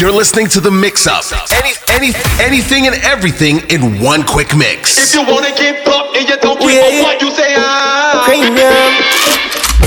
[0.00, 1.28] You're listening to the mix up.
[1.52, 4.96] Any, any, anything and everything in one quick mix.
[4.96, 7.02] If you wanna get up and you don't give yeah.
[7.04, 8.24] what you say, ah.
[8.24, 8.96] Premium.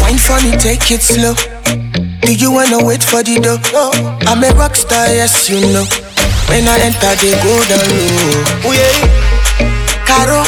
[0.06, 1.34] Wine funny, take it slow.
[2.22, 3.58] Do you wanna wait for the door?
[3.74, 3.90] Oh,
[4.30, 5.90] I'm a rock star, yes you know.
[6.46, 8.70] When I enter, they go down low.
[8.70, 8.94] Oh yeah.
[10.06, 10.46] Caro,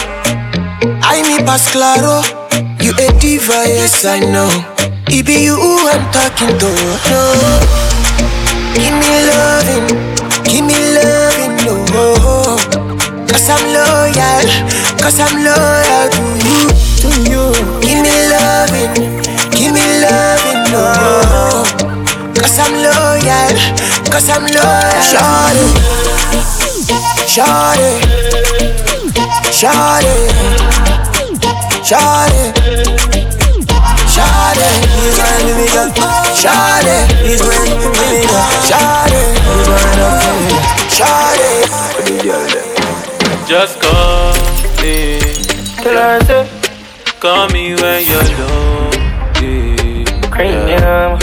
[1.01, 2.21] I me pass claro.
[2.85, 4.45] You a diva, yes I know.
[5.09, 6.69] It be you who I'm talking to.
[7.09, 7.84] No.
[8.75, 9.87] Give me loving,
[10.43, 12.05] give me loving, no.
[13.27, 14.45] Cause I'm loyal,
[15.01, 16.61] cause I'm loyal to you,
[17.01, 17.43] to you.
[17.81, 18.93] Give me loving,
[19.51, 20.85] give me loving, no.
[22.35, 23.53] Cause I'm loyal,
[24.11, 24.85] cause I'm loyal.
[25.11, 25.67] Shawty,
[27.33, 27.91] shawty,
[29.51, 30.15] shawty,
[31.83, 33.14] shawty.
[34.15, 34.63] Shawty,
[34.95, 35.91] he's my baby girl.
[36.39, 37.51] Shawty, he's my
[37.99, 38.47] baby girl.
[38.63, 39.83] Shawty, he's my
[40.95, 41.51] Shawty,
[43.45, 44.31] Just call
[44.81, 45.19] me.
[45.83, 46.47] Tell her to
[47.19, 50.05] call me when you're lonely.
[50.31, 50.67] Cranium.
[50.69, 51.19] Yeah.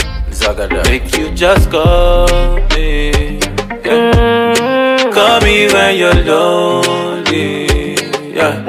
[0.83, 2.27] Make you just call
[2.75, 3.39] me.
[3.83, 4.13] Yeah.
[4.13, 5.13] Mm.
[5.13, 7.95] Call me when you're lonely.
[8.35, 8.63] Yeah.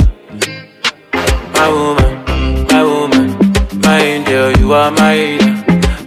[1.53, 2.04] My woman
[4.35, 5.39] you are my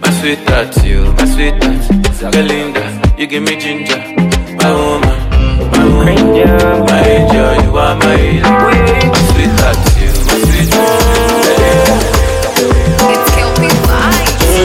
[0.02, 2.84] My sweetheart, you, my sweetheart Belinda,
[3.16, 3.96] you give me ginger
[4.60, 5.16] My woman,
[5.72, 11.00] my woman My angel, you are my My sweetheart, you, my sweetheart
[11.46, 11.98] Belinda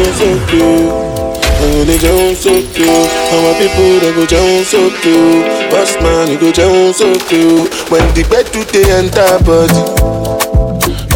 [0.04, 5.72] It's when they jump so cute, our people they go jump so cute.
[5.72, 7.72] Boss man, you go jump so cute.
[7.90, 10.33] When the bed to the enter body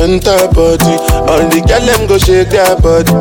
[0.02, 0.95] enter body.
[1.30, 3.14] All the girl them go shake their body.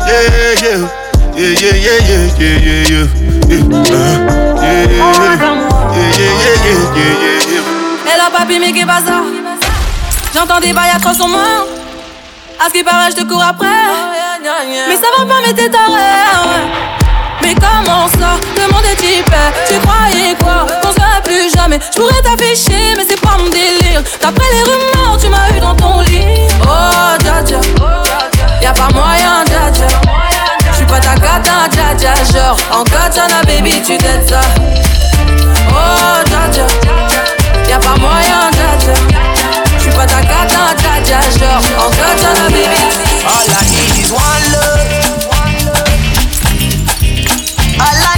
[8.07, 9.21] Hello papi, mais qu'est pas ça
[10.33, 11.67] J'entends des bails à 300 morts.
[12.59, 13.67] À ce qui paraît, je te cours après.
[14.87, 15.93] Mais ça va pas, mais t'es taré.
[17.43, 19.31] Mais comment ça Demande des types
[19.67, 24.03] Tu croyais quoi Qu'on serait plus jamais Je pourrais t'afficher mais c'est pas mon délire
[24.21, 27.61] D'après les rumeurs tu m'as eu dans ton lit Oh dja dja
[28.61, 29.87] Y'a pas moyen dja dja
[30.73, 32.57] J'suis pas ta cata dja dja Genre.
[32.71, 34.41] En katana baby tu t'aides ça.
[35.69, 36.67] Oh dja dja.
[37.69, 38.93] Y'a pas moyen dja dja
[39.79, 41.63] J'suis pas ta cata dja dja Genre.
[41.79, 42.81] En katana baby
[43.25, 44.79] All I need is one love.
[47.79, 48.08] All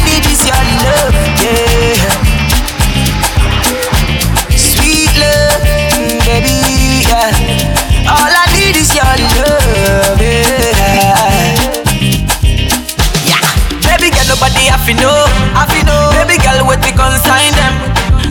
[14.62, 15.26] me, I fi know,
[15.58, 16.14] I fi know.
[16.22, 17.74] Baby girl, wait you consign them?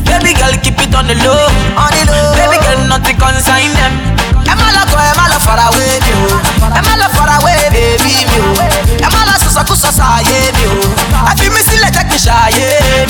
[0.07, 1.43] Baby girl, keep it on the low,
[1.75, 2.35] on the low.
[2.39, 3.93] Baby girl, nothing consign them.
[4.47, 6.15] Am I love, am I love far away, you.
[6.15, 6.77] oh?
[6.79, 8.43] Am I love far away, baby, you.
[8.43, 9.03] oh?
[9.07, 10.71] Am I love susa kusa sa, yeah, you.
[11.27, 12.55] I feel me still like me shy,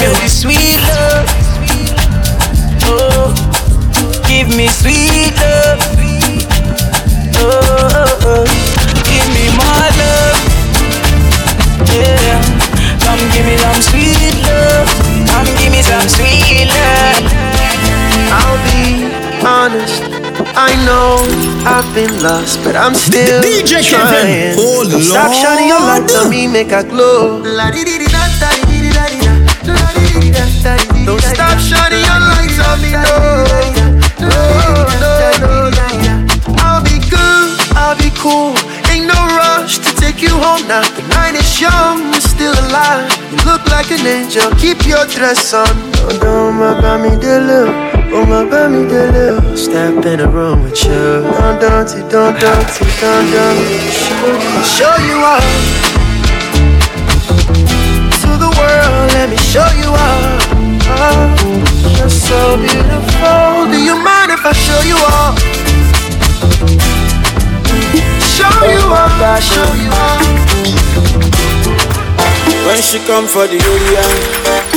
[0.00, 0.28] Give me.
[0.28, 1.28] Sweet love,
[2.88, 3.32] oh,
[4.28, 5.80] give me sweet love,
[7.36, 8.24] oh, oh, oh.
[8.24, 8.44] oh.
[9.04, 10.38] give me more love,
[11.92, 12.59] yeah
[13.20, 17.24] come give me some sweet love come give me some sweet love.
[18.32, 19.08] I'll be
[19.44, 20.02] honest.
[20.56, 21.20] I know
[21.68, 24.56] I've been lost, but I'm still DJ trying.
[24.58, 27.42] Oh, Don't stop shining your light on me, make a glow.
[31.04, 33.18] Don't stop shining your lights on me, no.
[34.20, 34.38] No,
[35.04, 35.12] no,
[35.44, 36.14] no, no.
[36.64, 38.54] I'll be good, I'll be cool.
[38.90, 40.82] Ain't no rush to take you home now.
[40.96, 43.04] The night is young, you're still alive.
[43.30, 45.68] You look like an angel, keep your dress on.
[45.68, 47.68] Oh, don't my me dele,
[48.16, 49.56] oh my me dele.
[49.56, 51.20] Step in the room with you.
[51.36, 52.64] Don't don't don't don't
[53.00, 53.92] don't don't it.
[54.76, 55.44] Show you all
[58.22, 59.04] to the world.
[59.12, 60.22] Let me show you all.
[60.96, 61.28] Oh,
[61.98, 63.68] you're so beautiful.
[63.68, 65.36] Do you mind if I show you all?
[68.40, 70.24] show you up, show you up.
[70.24, 70.39] Oh,
[72.66, 74.04] When she come for the area,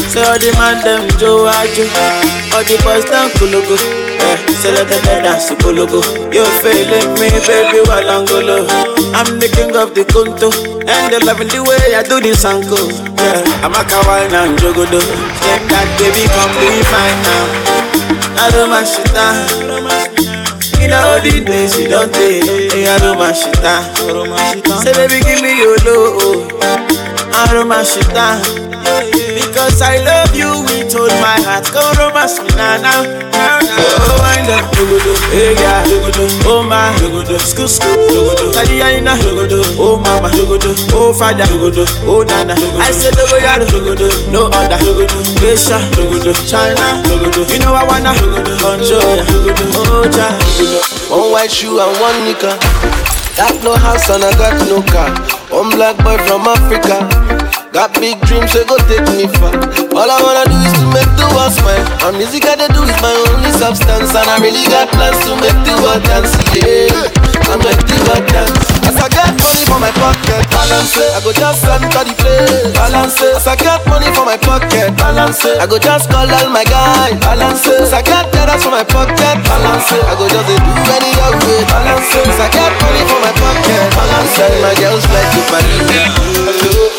[0.10, 1.84] say all the man them Joe Ajo,
[2.56, 3.78] all the boys down Kulugu.
[4.24, 6.02] Eh, say let them dance to Kulugu.
[6.34, 8.26] You feeling me, baby, while I'm
[9.38, 10.50] the king of the Kunto,
[10.88, 12.90] and they loving the way I do this uncle.
[13.20, 15.00] Yeah, I'm a kawaii and jogodo.
[15.44, 17.46] Say that baby, come be mine now.
[18.42, 19.14] I don't mind shit.
[20.82, 22.44] In all the days you don't take,
[22.88, 23.56] I don't mind shit.
[24.82, 26.50] Say baby, give me your love,
[27.34, 28.42] Don't mind shit down.
[29.34, 31.66] Because I love you with all my heart.
[31.74, 33.02] Go romance me now, now.
[33.34, 35.84] Oh, wind up, dogodo, hey yeah,
[36.48, 42.24] oh my, dogodo, school, school, dogodo, Tadiana, dogodo, oh mama, dogodo, oh father, dogodo, oh
[42.24, 42.54] nana.
[42.80, 47.46] I said dogo yaro, dogodo, no other, dogodo, Asia, dogodo, China, dogodo.
[47.52, 51.10] You know I wanna, dogodo, dogodo, oh dogodo.
[51.12, 52.58] One white shoe and one nika.
[53.36, 55.43] Got no house and I got no car.
[55.54, 57.06] One black boy from Africa.
[57.72, 59.54] Got big dreams, so go take me far.
[59.94, 62.10] All I wanna do is to make the world smile.
[62.10, 64.18] And music I do is my only substance.
[64.18, 66.34] And I really got plans to make the world dance.
[66.58, 68.68] Yeah, I make the world dance.
[68.88, 71.12] As I get money for my pocket, balance it.
[71.16, 73.36] I go just enter the place, balance it.
[73.36, 75.60] As I get money for my pocket, balance it.
[75.60, 77.82] I go just call all my guys, balance it.
[77.82, 80.04] As I get dollars for my pocket, balance it.
[80.06, 80.56] I go just do
[80.94, 82.28] any other way, balance it.
[82.28, 84.52] As I get money for my pocket, balance it.
[84.62, 86.93] My girls like to party.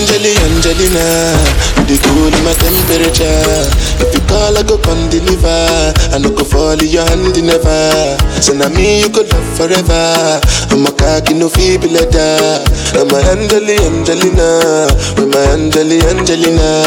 [0.00, 1.36] Angeli, Angelina,
[1.76, 3.68] you the cool in my temperature.
[4.00, 5.92] If you call, I go come deliver.
[6.08, 8.16] I no go fall in your hand never.
[8.40, 10.40] So now me you could love forever.
[10.72, 12.64] I'm a cocky no feeble letter.
[12.96, 14.88] I'm a Angeli, Angelina,
[15.20, 16.80] with my Angeli, Angelina.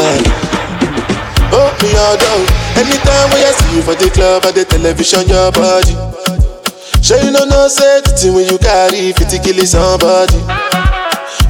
[1.53, 2.41] Oh, me all down.
[2.81, 5.93] Anytime when I see you for the club or the television, your body.
[7.05, 10.82] Sure you know no safety when you carry 50 kill somebody.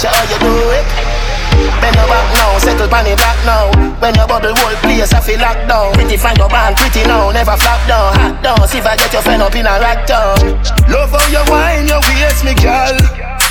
[0.00, 0.86] watch how you do it.
[1.80, 3.68] Bend your back now, settle pan the black now.
[4.00, 5.92] When your bubble whole place, I feel locked down.
[5.92, 8.68] Pretty find your band, pretty now, never flop down, hot down.
[8.68, 10.40] See if I get your friend up in a rack down.
[10.88, 12.96] Love how you wine, your waist, me girl.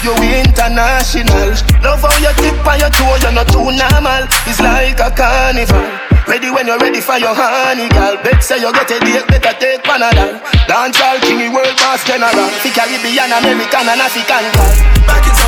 [0.02, 1.54] You international.
[1.84, 4.26] Love how you tip on your toe, you're not too normal.
[4.50, 5.86] It's like a carnival.
[6.30, 8.16] Ready when you're ready for your honey, girl.
[8.22, 10.38] Bet say you get a date, better take Panadol.
[10.70, 12.50] Dance all king, world boss general.
[12.62, 14.74] Fi Caribbean, American, and African, girl.
[15.10, 15.39] Back it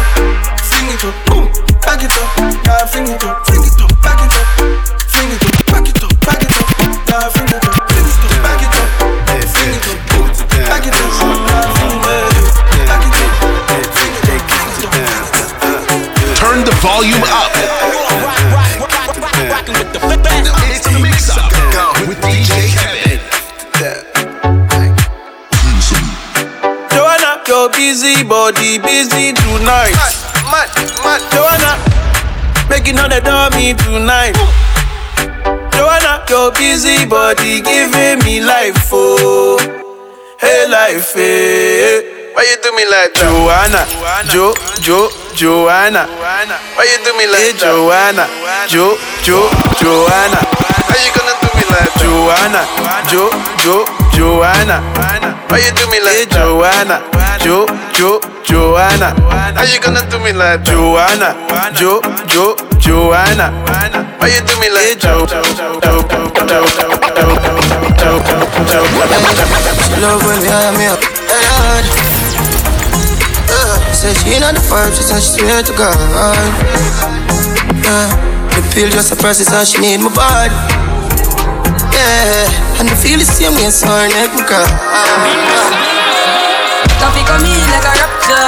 [0.81, 1.45] fling it up, boom.
[1.85, 2.25] Back it up,
[2.65, 3.89] girl, fling it up, fling it up.
[4.01, 4.45] Back it up,
[5.13, 6.65] fling it up, back it up, back it up,
[7.05, 8.89] girl, fling it up, fling it up, back it up,
[9.53, 10.25] fling it up, boom.
[10.65, 12.17] Back it up, girl, fling it up,
[12.89, 13.29] back it up,
[13.93, 15.29] fling it up.
[16.41, 17.51] Turn the volume up.
[20.65, 21.53] It's the mix up
[22.07, 23.19] with DJ Kevin.
[26.89, 30.30] Joanna, your busy body busy tonight.
[30.51, 30.67] Mad,
[31.03, 31.79] mad, Joanna,
[32.69, 34.35] making all the dummy tonight.
[35.71, 39.57] Joanna, your busy body giving me life, oh,
[40.39, 42.19] hey life, hey.
[42.33, 43.27] Why you do me like that?
[43.27, 43.83] Joanna,
[44.31, 46.07] Jo, Jo, Joanna.
[46.75, 47.71] Why you do me Hey like that?
[47.71, 48.27] Joanna,
[48.67, 49.47] Jo, Jo,
[49.79, 50.39] Joanna.
[50.39, 52.03] How you gonna do me like that?
[52.03, 52.63] Joanna,
[53.07, 53.27] Jo,
[53.59, 54.81] Jo, Joanna.
[55.49, 56.39] Why you do me Hey like that?
[56.39, 57.03] Joanna,
[57.43, 59.11] Jo, Jo, Joanna.
[59.55, 60.71] How you gonna do me like that?
[60.71, 61.35] Joanna,
[61.75, 63.51] Jo, Jo, Joanna.
[64.19, 65.43] Why you do me Hey like Jo, that?
[65.43, 66.63] Jo, Jo, Jo, Jo,
[67.99, 68.15] Jo,
[68.69, 68.81] Jo,
[69.83, 70.99] She love when you hire me up.
[71.27, 71.85] Hey, hard.
[73.51, 75.95] Uh, said she ain't on the farm, she said she swear to God.
[77.83, 78.07] Yeah,
[78.55, 80.55] the pill just a process she need my body.
[81.91, 82.47] Yeah,
[82.81, 84.65] and I feel the same way, so her neck me cry.
[86.97, 88.41] Coffee come in like a rapture,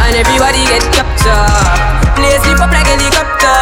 [0.00, 1.76] and everybody get captured.
[2.16, 3.60] Play sleep up like helicopter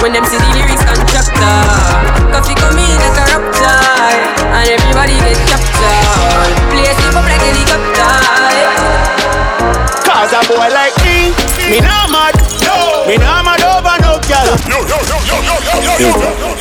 [0.00, 1.60] when them see the lyrics constructor.
[2.32, 3.76] Coffee come in like a rapture,
[4.56, 6.56] and everybody get captured.
[6.72, 8.16] Play sleep up like a helicopter.
[10.00, 11.36] Cause a boy like me,
[11.68, 12.32] me not mad.
[13.04, 14.48] Me not mad over no girl.
[16.48, 16.55] I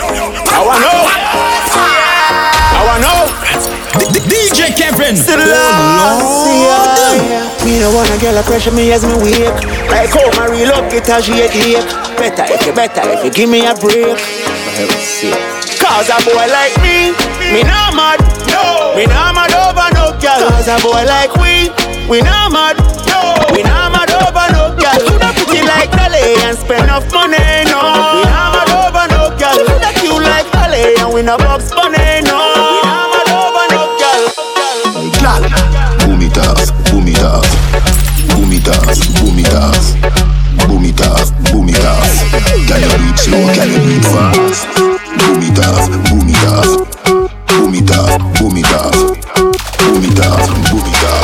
[4.75, 5.15] Kevin.
[5.15, 7.65] Still Oh, Lord.
[7.65, 9.49] Me no wanna girl a pressure me as me wake.
[9.89, 11.81] Like how my real up get a shake ache.
[12.17, 14.17] Better if you better if you give me a break.
[15.79, 17.13] Cause a boy like me,
[17.53, 18.19] me not mad.
[18.51, 18.93] No.
[18.95, 20.49] Me not mad over no girl.
[20.49, 21.69] Cause a boy like we,
[22.09, 22.77] we not mad.
[23.07, 23.35] No.
[23.53, 24.97] We not mad over no girl.
[25.07, 27.37] Coulda pretty like Dolly and spend enough money.
[27.69, 27.79] No.
[28.17, 29.55] We not mad over no girl.
[29.65, 31.71] Coulda cute like Dolly and we no box
[43.55, 44.67] Can you do it fast?
[45.15, 46.75] Boom it off, boom it off,
[47.47, 48.91] boom it off, boom it off,
[49.79, 51.23] boom it off, boom it off.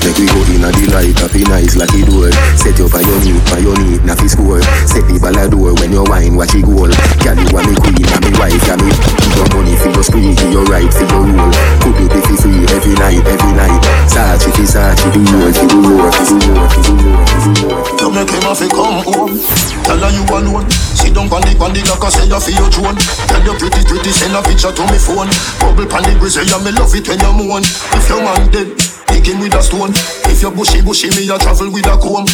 [0.00, 2.32] Make we go in a delight, happy nice like it door.
[2.56, 4.64] Set up on your knee, on your knee, na score.
[4.88, 6.88] Set the ball a door when you wine, watch it goal.
[7.20, 8.88] Girl, you want me queen, and me wife, and me.
[8.88, 11.52] Give your money for your spree, give your right for your rule.
[11.84, 13.84] Could you be fi free every night, every night.
[14.08, 17.84] Sachi fi Sachi, do more, do more, fi do more, fi do more, do more.
[18.00, 19.71] You make him have to come home.
[19.92, 20.64] Tell her you alone.
[20.96, 22.96] Sit down on the on the like I say you feel your drone.
[23.28, 25.28] Tell you pretty pretty send a picture to me phone.
[25.60, 27.60] Bubble pan the grizzly and me love it when you moan.
[27.60, 28.72] If your man dead,
[29.12, 29.92] pick him with a stone.
[30.32, 32.24] If you bushy bushy me a travel with a comb.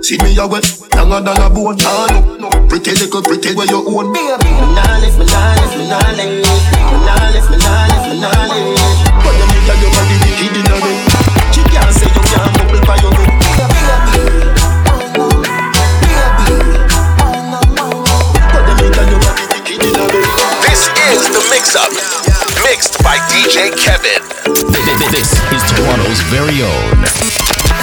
[0.00, 0.64] See me a wet,
[0.96, 1.76] younger than a bone.
[1.84, 4.08] Ah no, no, pretty little pretty where you own.
[4.08, 4.32] Me
[4.72, 8.16] nah live, me nah live, me nah live, me nah live, me nah live, me
[8.24, 8.72] nah live.
[9.20, 10.96] But you need your body wicked in a way.
[11.52, 13.41] She can't say you can't bubble by your head.
[21.62, 21.92] Mix up.
[22.64, 24.22] Mixed by DJ Kevin.
[25.10, 26.98] This is Toronto's very own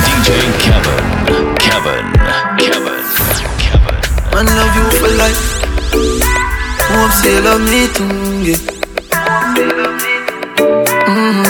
[0.04, 1.56] DJ Kevin.
[1.56, 2.06] Kevin.
[2.60, 3.04] Kevin.
[4.34, 5.40] Man love you for life.
[6.92, 8.08] Hope say you love me too,
[8.44, 8.60] yeah.
[11.08, 11.46] Mhm.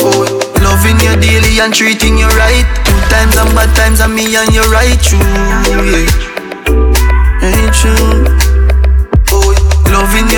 [0.00, 0.22] Oh,
[0.62, 2.66] loving you daily and treating you right.
[2.84, 5.18] Good times and bad times and me and you right true,
[5.70, 6.06] yeah.
[7.46, 8.24] Ain't true.
[9.32, 9.54] Oh,
[9.92, 10.37] loving you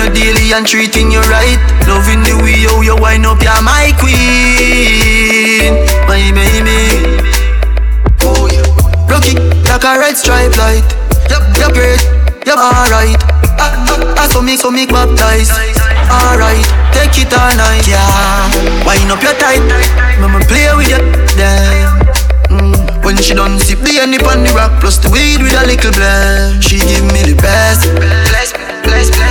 [0.53, 1.59] and treating you right.
[1.87, 5.71] Loving the way how you wind up, you're my queen,
[6.07, 7.07] my baby.
[8.23, 8.65] Oh yeah.
[9.07, 9.39] Rocky
[9.69, 10.83] like a red stripe light.
[11.31, 12.03] Yep, you're great,
[12.45, 13.15] you're alright.
[13.59, 15.51] I, I, I saw me, so me baptized.
[16.11, 18.83] Alright, take it all night, yeah.
[18.83, 19.63] Wind up your tight,
[20.19, 20.99] mama play with you,
[21.39, 22.01] damn.
[22.51, 23.05] Mm.
[23.05, 25.91] When she done sip the honey on the rock plus the weed with a little
[25.91, 27.87] blend, she give me the best.
[27.95, 28.51] Bless,
[28.83, 29.30] bless, bless.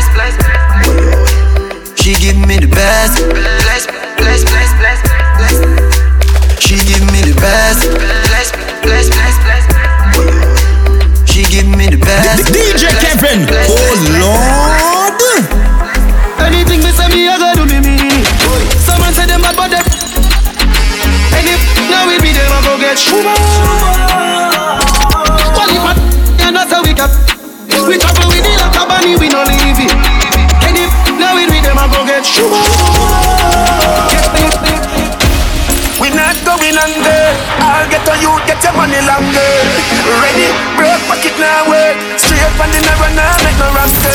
[2.10, 3.22] She give me the best.
[3.22, 3.86] Bless,
[4.18, 4.98] bless, bless, bless,
[5.38, 5.62] bless.
[6.58, 7.86] She give me the best.
[7.86, 8.50] Bless,
[8.82, 9.62] bless, bless, bless.
[11.30, 12.50] She give me the best.
[12.50, 13.46] DJ Kevin.
[13.46, 15.22] Oh Lord.
[16.42, 17.94] Anything me say me, I go do me me.
[18.82, 19.86] Someone say them bad, but them.
[21.38, 21.54] Any
[21.94, 23.38] now we be them, I go get shuba.
[25.54, 25.94] Well, if I
[26.42, 27.14] and that's how we got.
[27.86, 30.09] We travel with the like a bunny, we no leave it.
[31.80, 32.60] Any now we be them, I go get shuba.
[36.00, 37.22] We not going under.
[37.60, 39.52] I'll get on you, get your money longer.
[40.20, 41.96] Ready, broke pocket now work.
[42.20, 44.12] Straight from the narrow now, make no rasta.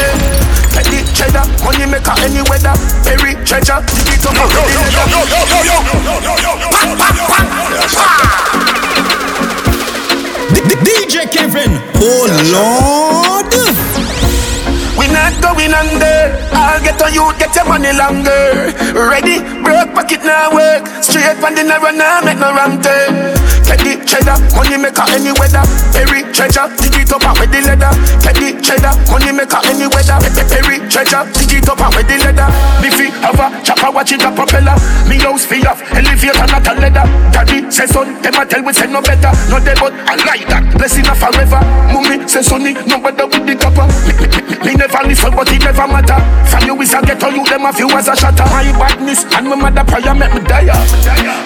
[0.77, 2.73] Petty cheddar, money maker any weather.
[3.01, 4.35] Berry treasure, dig it up.
[4.37, 6.65] Yo, yo, yo, yo, yo, yo, yo, yo, yo, yo,
[10.83, 11.81] DJ Kevin.
[12.01, 13.84] Oh Lord.
[14.97, 16.17] We not going under.
[16.55, 18.71] I'll get on you, get your money longer.
[18.95, 20.87] Ready, broke pocket now work.
[21.03, 23.44] Straight from the narrow now, make no wrong turn.
[24.15, 25.59] Cheddar, money maker any weather.
[25.91, 27.91] Berry treasure, dig it up and with the leather.
[28.23, 30.15] Petty cheddar, money maker any weather.
[30.47, 32.47] Berry treasure, dig it up and with the leather.
[32.79, 34.79] Biffy have a chopper, watch it a propeller.
[35.11, 37.03] Me house fee off, elevator not a leather.
[37.35, 39.35] Daddy say son, them a tell we say no better.
[39.51, 41.59] No they but I like that, blessing a forever.
[41.91, 43.83] Mummy say sonny, no better with the copper.
[44.63, 46.23] Me never listen, but it never matter.
[46.47, 48.47] From you is a ghetto, you them a few as a shatter.
[48.47, 50.71] My badness and my mother prayer make me die.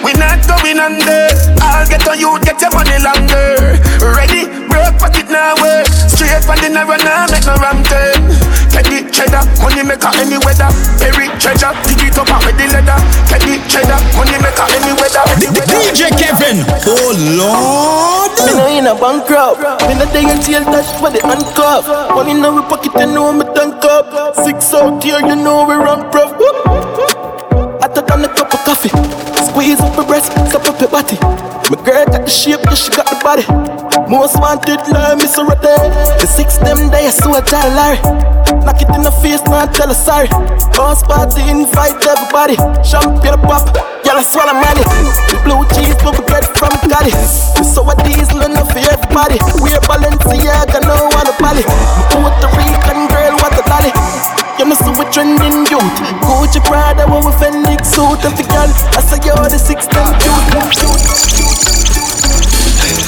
[0.06, 1.34] We not going under.
[1.66, 3.56] I'll get on you, get your body longer.
[3.72, 4.14] Eh.
[4.16, 5.88] Ready, break, for it now work.
[6.08, 8.20] Straight for the narrow now make no ram turn.
[8.70, 10.68] Teddy cheddar, money maker any weather.
[11.00, 12.98] Perry treasure, dig it up out with the leather.
[13.26, 15.24] Teddy cheddar, money maker any weather.
[15.32, 15.72] Any weather.
[15.72, 18.32] DJ Kevin, oh lord.
[18.44, 19.60] Me now in a bankrupt.
[19.88, 21.88] Me no day until that's for the handcuff.
[22.12, 24.36] Money now we pocket and know me tank up.
[24.36, 26.36] Six out here, you know we run prof.
[26.36, 26.56] Whoop.
[27.82, 28.92] I thought I'm a cup of coffee.
[29.48, 31.39] Squeeze up your breast, stop up your body.
[31.70, 33.46] My girl got the shape, yeah, she got the body.
[34.10, 35.86] Most wanted, love right there.
[36.18, 38.02] The six them days, so I tell Larry.
[38.66, 40.26] Knock it in the face, now tell her sorry.
[40.74, 42.58] Boss party, invite everybody.
[42.82, 43.70] Champagne pop,
[44.02, 44.82] y'all I swallow money.
[45.30, 47.14] The blue cheese, but we get from Cali.
[47.62, 49.38] So a diesel enough for everybody.
[49.62, 51.62] We're Balenciaga, no one a body.
[52.10, 54.39] Puerto Rican girl, what a dolly.
[54.60, 55.96] You know, so we trending youth.
[56.20, 58.20] Gucci Prada, what we Fendi suit.
[58.28, 60.36] And the girl, I say you're the six them cute.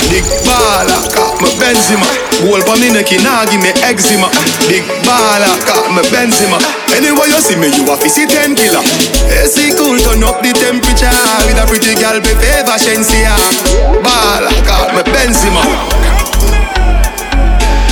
[0.09, 2.09] Big baller, got me Benzema.
[2.41, 4.33] Goal pa me neck, nah give me eczema.
[4.65, 6.57] Big baller, got me Benzema.
[6.97, 8.81] Anyway you see me, you a fi see ten killer.
[9.29, 11.13] AC cool, turn up the temperature
[11.45, 13.37] with a pretty girl, be favor Shenseea.
[14.01, 15.61] Baller, got me Benzema.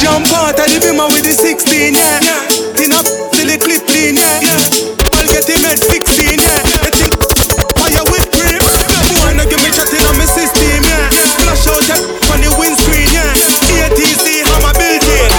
[0.00, 2.24] Jump out of the bimmer with the 16, yeah.
[2.72, 5.16] Tin up till the clip clean, yeah.
[5.16, 6.60] I'll get him at 16, yeah.
[6.84, 7.12] The thing
[7.72, 8.60] fire with grip.
[9.16, 11.08] Boy, no give me chatting on my system, yeah.
[11.40, 13.32] Flash out that on the windscreen, yeah.
[13.88, 15.32] ATC hammer built in.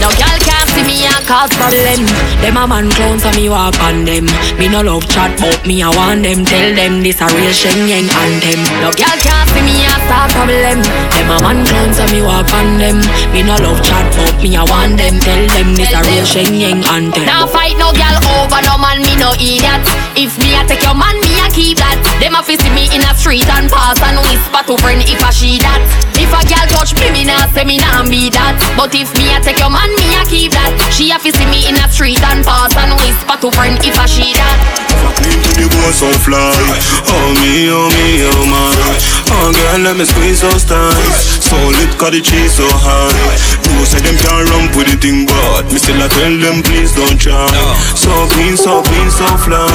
[0.00, 2.08] No girl can't see me and cause problem.
[2.40, 4.24] Them a man clown so me walk on them.
[4.56, 6.48] Me no love chat but me I want them.
[6.48, 8.60] Tell them this a real Shenyeng anthem.
[8.80, 10.82] No girl can't see me and start problem.
[11.14, 12.98] Them a man clown so me walk on them.
[13.30, 15.22] Me no love chat but me I want them.
[15.22, 17.22] Tell them this a real Shenyeng anthem.
[17.30, 19.84] Now fight no girl over no man, no idiot.
[20.16, 22.00] If me a take your man, me a keep that.
[22.18, 25.20] Them a fi see me in a street and pass and whisper to friend if
[25.20, 25.80] I she that.
[26.16, 28.56] If a girl touch me, me nah say me nah be that.
[28.74, 30.72] But if me a take your man, me a keep that.
[30.90, 33.94] She a fi see me in a street and pass and whisper to friend if
[34.00, 34.56] I she that.
[35.56, 36.56] The bone so fly.
[37.12, 38.72] Oh me, oh me, oh my.
[39.30, 41.44] Oh girl, let me squeeze those thighs.
[41.44, 43.12] So lit, cause the cheese so high.
[43.68, 46.92] You say them can't run with the thing, but me still I tell them please
[46.96, 47.48] don't try.
[47.96, 49.66] So clean, so clean, so fly.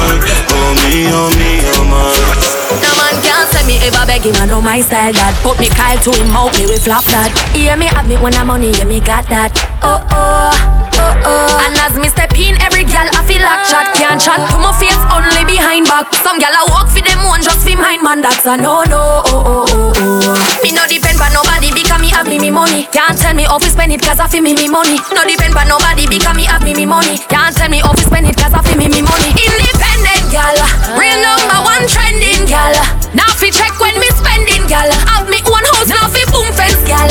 [0.50, 2.56] Oh me, oh me, oh my.
[2.82, 5.70] No man can't say me ever beg him, I know my style that Put me
[5.70, 8.74] Kyle to him out, me we flop that Hear me have me when I'm money,
[8.74, 9.54] yeah me got that.
[9.86, 10.50] Oh oh,
[10.98, 11.62] oh oh.
[11.64, 14.42] And as me step in, every gal I feel like chat Can't chat.
[14.50, 16.10] To my face, only behind back.
[16.26, 19.22] Some gal I walk for them one, just for mine man That's a no no,
[19.30, 20.60] oh oh oh oh.
[20.66, 22.90] Me no depend on nobody because me have me me money.
[22.90, 24.98] Can't tell me how to spend it cause I feel me me money.
[25.14, 27.22] No depend on nobody because me have me me money.
[27.30, 30.54] Can't tell me how to spend it cause I feel me me money Independent gal,
[30.94, 32.74] real number one trending gal
[33.14, 36.78] Now fi check when me spending gal Have me own house, now fi boom fence
[36.86, 37.10] gal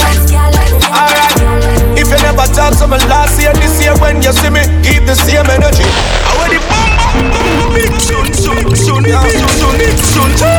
[0.87, 1.35] Alright.
[1.99, 5.03] If you never talk to me last year, this year when you see me, keep
[5.05, 5.83] the same energy.
[5.83, 9.19] I want the boom boom boom big soon soon soon yeah,
[9.59, 10.55] soon soon soon.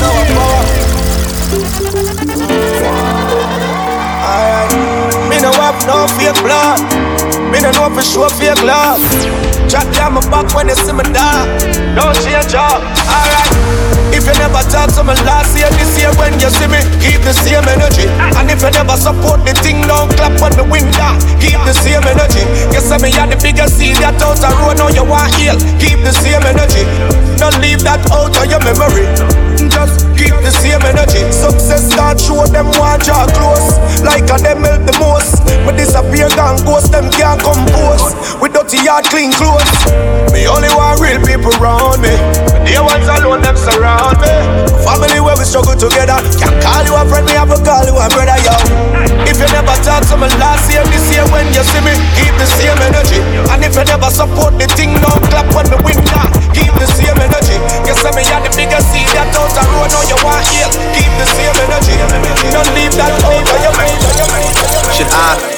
[0.00, 0.64] Now I'm power.
[4.24, 4.72] Alright.
[5.28, 6.80] Me no have no fake blood.
[7.50, 9.47] Me no know for sure fake love.
[9.68, 11.46] Chat down my back when they see me down.
[11.94, 12.80] Don't change up.
[13.04, 14.07] Alright.
[14.18, 17.22] If you never talk to me last year, this year when you see me, keep
[17.22, 18.10] the same energy.
[18.34, 21.22] And if you never support the thing, don't clap when the wind down.
[21.38, 22.42] Keep the same energy.
[22.74, 25.54] You say me are the biggest seed that out the road, now you want heal.
[25.78, 26.82] Keep the same energy.
[27.38, 29.06] Don't leave that out of your memory.
[29.70, 31.22] Just keep the same energy.
[31.30, 33.78] Success start show them want draw close.
[34.02, 35.46] Like a them help the most.
[35.62, 38.14] But disappear gone ghost, them can't compose.
[38.42, 39.70] With dirty yard, clean clothes.
[40.34, 42.14] Me only want real people around me.
[42.66, 44.32] The ones alone, them surround me.
[44.80, 46.16] Family where we struggle together.
[46.40, 48.56] Can't call you a friend, me have to call you a brother, yo.
[49.28, 52.32] If you never talk to me last year, this year when you see me, keep
[52.40, 53.20] the same energy.
[53.52, 56.32] And if you never support the thing, don't clap when the wind down.
[56.56, 57.56] Keep the same energy.
[57.84, 60.70] You say me are the biggest seed that out the road, now you want heal.
[60.96, 61.94] Keep the same energy.
[62.54, 63.98] Don't leave that of your mind.
[64.96, 65.57] Should I ah.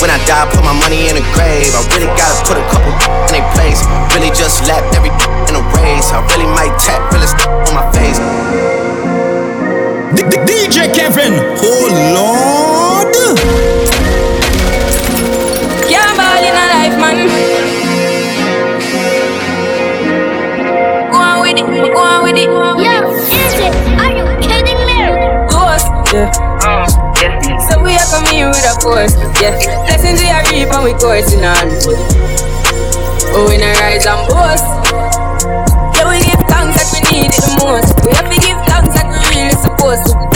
[0.00, 1.72] when I die, put my money in a grave.
[1.74, 2.92] I really gotta put a couple
[3.30, 3.82] in a place.
[4.14, 5.10] Really just lapped every
[5.48, 6.10] in a race.
[6.12, 7.28] I really might tap really
[7.68, 8.20] on my face.
[10.46, 13.14] DJ Kevin, oh Lord.
[15.88, 17.28] Can't ball in a life, man.
[21.10, 22.48] Go on with it, go on with it.
[22.48, 23.74] Yo, is it?
[23.98, 24.98] Are you kidding me?
[25.48, 26.51] Ghost, yeah.
[27.92, 29.52] We are coming with a force, yeah.
[29.84, 31.68] Blessings we are reap we coursing on.
[33.36, 34.64] Oh, we not rise and boast.
[36.00, 37.92] Yeah, we give thanks like we need it the most.
[38.00, 40.31] We have to give thanks like we really supposed to.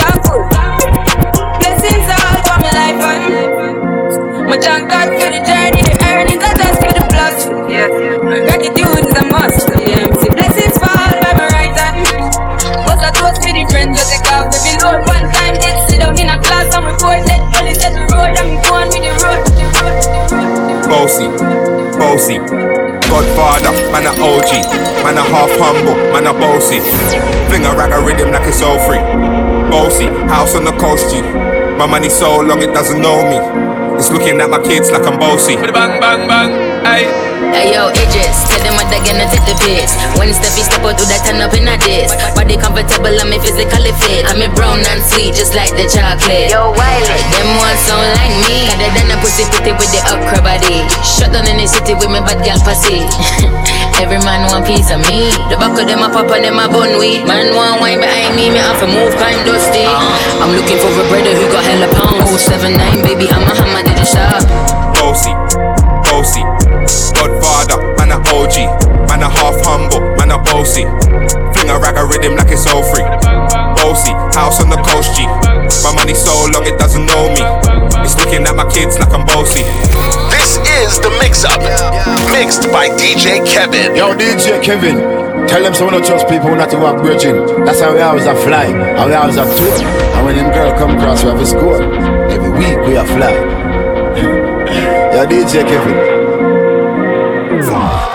[24.26, 24.50] OG,
[25.06, 26.82] man a half humble, man a bossy.
[27.46, 28.98] Fling a rag a rhythm like it's all free.
[29.70, 31.22] Bossy, house on the coast G.
[31.78, 33.38] My money so long it doesn't know me.
[33.94, 35.54] It's looking at my kids like I'm bossy.
[35.54, 36.50] Bang bang bang,
[36.82, 37.06] hey.
[37.54, 39.94] Hey yo, Idris, tell them what they gonna take the piss.
[40.18, 42.18] When steppy step out, do that turn up in a disc.
[42.34, 44.26] Body comfortable, I'm a physically fit.
[44.26, 46.50] I'm a brown and sweet, just like the chocolate.
[46.50, 48.66] Yo, Wiley, them ones sound like me.
[48.74, 50.82] Other than a pussy pretty with the upcra body.
[51.06, 53.06] Shut down in the city with me bad girl pussy.
[53.96, 55.32] Every man want piece of me.
[55.48, 57.24] The back of them a pop and them a bun weed.
[57.24, 59.88] Man want wine behind me, me have to move kind dusty.
[59.88, 60.44] Uh-huh.
[60.44, 62.28] I'm looking for a brother who got hella pounds.
[62.44, 64.44] 079, baby, I'm a hammer, did the shop.
[65.00, 65.32] Bossy,
[66.04, 66.44] bossy.
[67.16, 70.84] Godfather, man a OG, man a half humble, man a bossy.
[71.56, 73.65] Fling a rag a rhythm like it's all free.
[73.86, 75.22] Bossy, house on the coast G.
[75.86, 77.38] My money so long it doesn't know me.
[78.02, 79.62] It's looking at my kids like I'm bossy.
[80.26, 81.62] This is the mix up,
[82.34, 83.94] mixed by DJ Kevin.
[83.94, 84.98] Yo, DJ Kevin,
[85.46, 87.38] tell them so we don't trust people not to walk bridging.
[87.62, 89.78] That's how we always a fly, how we always a tour.
[90.18, 91.78] And when them girl come across, we have a score.
[92.26, 93.38] Every week we a fly.
[95.14, 95.94] Yo, DJ Kevin.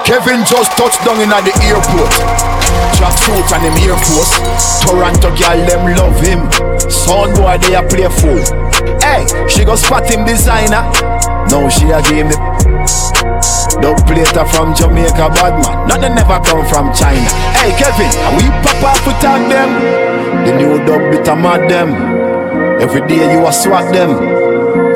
[0.04, 2.51] Kevin just touched down in at the airport.
[3.02, 4.38] Track suit and him Air Force.
[4.86, 6.46] Toronto girl them love him.
[6.86, 8.38] Sound boy they a play fool.
[9.02, 10.86] Hey, she go spot him designer.
[11.50, 12.38] Now she a give me.
[13.82, 15.88] Dub plater from Jamaica, bad man.
[15.90, 17.26] Nothing never come from China.
[17.58, 20.46] Hey Kevin, and we pop off we tag them.
[20.46, 21.98] The new dub bit a mad them.
[22.80, 24.14] Every day you a swag them.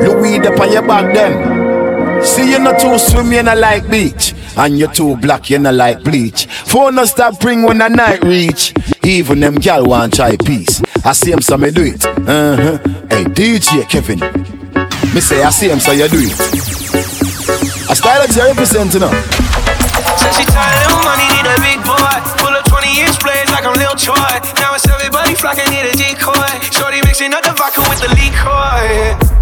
[0.06, 2.22] Louis up on your back them.
[2.22, 4.35] See you not too swim, you not like beach.
[4.56, 6.46] And you too black, you not like bleach.
[6.46, 8.72] Phone no stop bring when the night reach.
[9.04, 10.82] Even them gal want try peace.
[11.04, 12.04] I see him, so me do it.
[12.06, 12.78] Uh huh.
[13.10, 14.18] Hey DJ Kevin,
[15.14, 16.32] me say I see him, so you do it.
[17.88, 19.12] I style it, you represent you know.
[20.16, 22.16] Said she tired of money, need a big boy.
[22.40, 24.16] Pull up 20 inch blades like I'm Lil Troy.
[24.56, 26.48] Now it's everybody flocking, need a decoy.
[26.72, 29.35] Shorty mixing up the vodka with the liquor.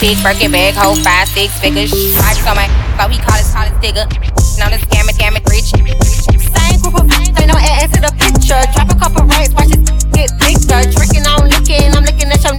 [0.00, 0.16] It.
[0.16, 1.92] Big Birkin bag, hold five, six figures.
[1.92, 4.08] Watch on my, so he call his, his digger.
[4.56, 5.72] Now the scam it, scam it, rich.
[5.76, 8.60] Same group of friends, ain't no ass to the picture.
[8.72, 9.80] Drop a couple rights, watch it
[10.16, 10.88] get bigger.
[10.96, 12.56] Tricking, I'm licking, I'm looking at your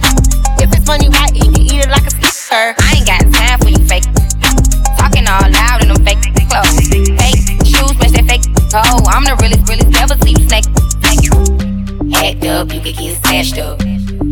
[0.62, 2.78] If it's money, why eat it, eat it like a sticker.
[2.78, 4.06] I ain't got time for you fake.
[4.98, 6.94] Talking all loud in them fake clothes.
[7.18, 8.46] Fake shoes, match that fake.
[8.74, 10.66] Oh, I'm the realest, realest, never you snake.
[12.22, 13.80] Act up, you can get smashed up.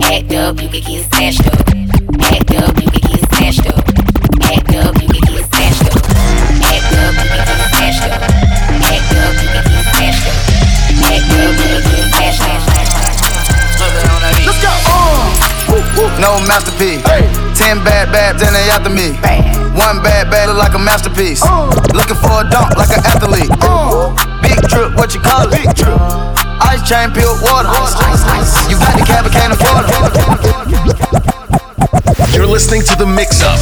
[0.03, 1.60] Act up, you can get smashed up.
[16.41, 16.47] Go.
[16.47, 17.03] No masterpiece.
[17.59, 19.13] Ten bad babs and they after me.
[19.77, 21.43] One bad bad look like a masterpiece.
[21.93, 23.51] Looking for a dunk like an athlete.
[24.43, 25.53] Big drip, what you call it?
[25.53, 26.01] Big drip.
[26.61, 27.69] Ice chain, pure water.
[28.69, 30.01] You got the cab, but can't afford it.
[32.35, 33.59] You're listening to the mix up.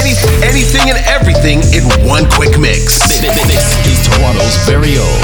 [0.00, 3.20] Any, any, anything and everything in one quick mix.
[3.20, 5.20] This is Toronto's very own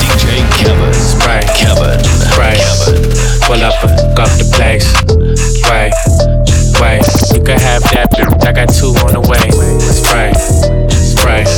[0.00, 0.94] DJ Kevin.
[1.26, 1.44] Right.
[1.56, 2.00] Kevin.
[2.38, 2.56] Right.
[2.56, 3.24] Kevin.
[3.44, 3.76] Pull up,
[4.16, 4.88] got the place.
[5.68, 5.92] Right.
[6.80, 7.06] Right.
[7.32, 8.44] You can have that bitch.
[8.44, 9.48] I got two on the way.
[10.12, 10.36] Right.
[11.24, 11.48] Right.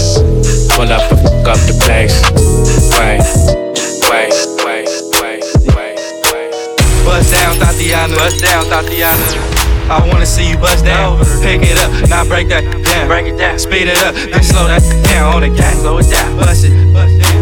[0.74, 1.02] Pull up,
[1.44, 2.22] got the place.
[2.98, 3.20] Right.
[4.06, 4.34] Right.
[4.62, 4.88] Right.
[5.18, 5.42] Right.
[5.74, 5.98] Right.
[6.30, 6.52] Right.
[7.04, 8.14] Bust down, Tatiana.
[8.14, 9.26] Bust down, Tatiana.
[9.88, 11.18] I wanna see you bust down.
[11.42, 13.08] Pick it up, now break that down.
[13.08, 13.58] Break it down.
[13.58, 15.78] Speed it up, then slow that down on the gas.
[15.80, 16.36] Slow it down.
[16.38, 16.72] Bust it,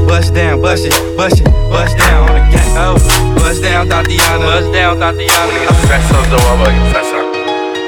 [0.06, 2.68] bust down, bust it, bust it, bust down on the gas.
[2.76, 4.60] Oh, bust down, Tatiana.
[4.60, 5.52] Bust down, Tatiana.
[5.68, 7.18] Acessa do amor, acessa.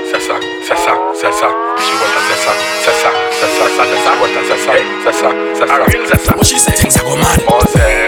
[0.07, 1.49] Acessa, acessa, acessa.
[1.79, 4.73] She wants acessa, acessa, acessa, acessa, acessa,
[5.07, 5.29] acessa,
[5.62, 6.37] acessa, acessa.
[6.37, 6.77] What she said?
[6.77, 8.06] Takes a good man.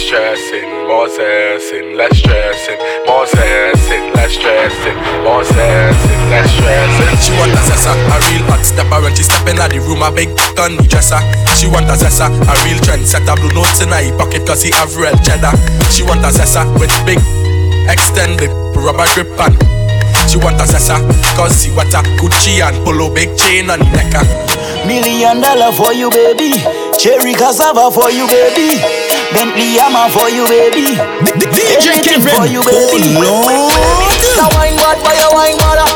[0.00, 6.48] More zessing, less stressing, more zessing, less stressing, more zessing, less stressing, more zessing, less
[6.56, 7.20] stressing.
[7.20, 10.10] She want a zessa, a real hot stepper when she step in the room, a
[10.10, 11.20] big gun dresser.
[11.60, 14.96] She want a zessa, a real trendsetter, blue notes in her pocket cause he have
[14.96, 15.52] real cheddar.
[15.92, 17.20] She want a zessa with big
[17.84, 19.52] extended rubber grip and
[20.32, 20.96] she want a zessa
[21.36, 24.16] cause she want a Gucci and polo big chain on the neck.
[24.88, 26.56] Million dollar for you, baby.
[26.96, 28.80] Cherry cassava for you, baby.
[29.32, 30.96] Bentley Hammer for you, baby.
[31.54, 32.34] DJ Kevin.
[32.34, 33.14] for you, baby.
[33.22, 33.70] Oh,
[34.36, 35.88] The wine god for your wine mother.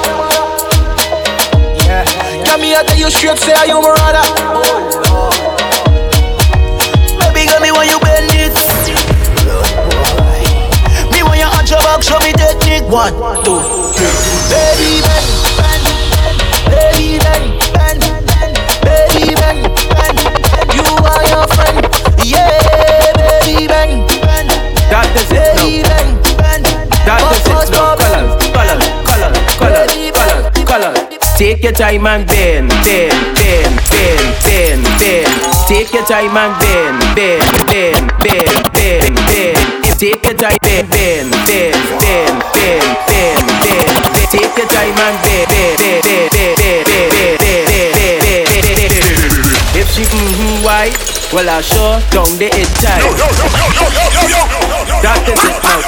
[1.84, 2.04] Yeah.
[2.46, 4.24] Come here, tell you straight, say are you my brother.
[7.18, 8.54] Baby, girl, me when you bend it.
[11.12, 12.86] Me when you arch your back, show me technique.
[12.88, 13.12] One,
[13.44, 13.58] two,
[13.98, 14.23] three.
[25.14, 25.94] That is it Baby, now.
[26.42, 26.90] bend, bend.
[27.06, 27.54] That Pause, now.
[27.54, 30.98] pause, Colors, colors, colors, colors, colors, colors.
[31.38, 35.30] Take your time and bend, bend, bend, bend, bend, bend.
[35.70, 39.58] Take your time and bend, bend, bend, bend, bend, bend.
[39.98, 43.94] Take your time, bend, bend, bend, bend, bend, bend, bend.
[44.34, 46.33] Take your time and bend, bend, bend, bend,
[51.34, 53.02] Well, I sure down the it tight.
[55.02, 55.82] That is it now.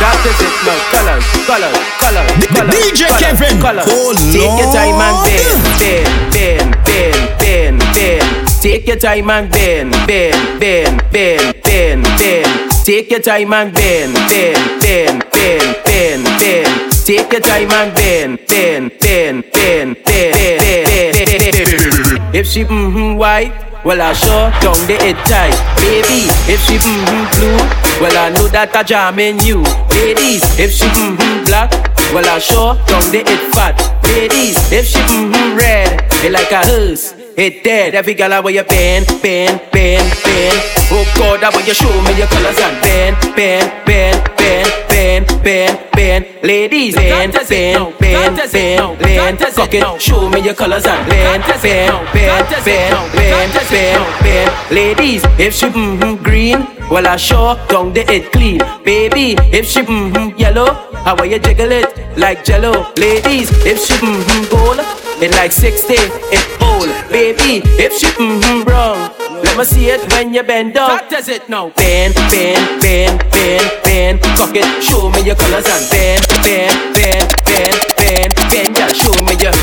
[0.00, 0.80] That is it now.
[0.88, 2.72] Colors, colors, colors, colors.
[2.72, 3.60] DJ colors, Kevin.
[3.60, 3.84] Colors.
[3.92, 8.48] Oh, Take your time and bend, bend, bend, bend, bend, bend.
[8.64, 12.72] Take your time and bend, bend, bend, bend, bend, bend.
[12.88, 16.92] Take your time and bend, bend, bend, bend, bend, bend.
[17.04, 22.34] Take your time and bend, bend, bend, bend, bend, bend, bend.
[22.34, 26.26] If she mm-hmm white well I sure don't the it tight, baby.
[26.50, 27.56] If she mm-hmm blue,
[28.02, 29.62] well I know that I jam in you,
[29.94, 30.42] ladies.
[30.58, 31.70] If she mm-hmm black,
[32.12, 34.58] well I sure don't the it fat, ladies.
[34.72, 37.15] If she mm-hmm red, it like a hearse.
[37.36, 40.56] It dead, every gal I wear you bend, bend, bend, bend.
[40.88, 45.44] Oh God, I want you show me your colors and bend, bend, bend, bend, bend,
[45.44, 46.26] bend, bend.
[46.42, 49.38] Ladies, bend, bend, bend, bend, bend.
[49.54, 54.74] Cock it, show me your colors and bend, bend, bend, bend, bend, bend, bend.
[54.74, 58.62] Ladies, if she mm-hmm green, well I sure don't the it clean.
[58.82, 60.72] Baby, if she mm-hmm yellow,
[61.04, 62.94] how will you jiggle it like jello?
[62.96, 64.80] Ladies, if she mm-hmm gold,
[65.22, 65.92] it like 60,
[66.32, 66.88] it old.
[67.10, 68.98] Baby, if she mm-hmm brown,
[69.42, 70.90] let me see it when you bend down.
[70.90, 71.70] What does it now?
[71.70, 74.20] Bend, bend, bend, bend, bend.
[74.36, 78.76] Cock it, show me your colors and bend, bend, bend, bend, bend, bend.
[78.76, 79.54] Just show me your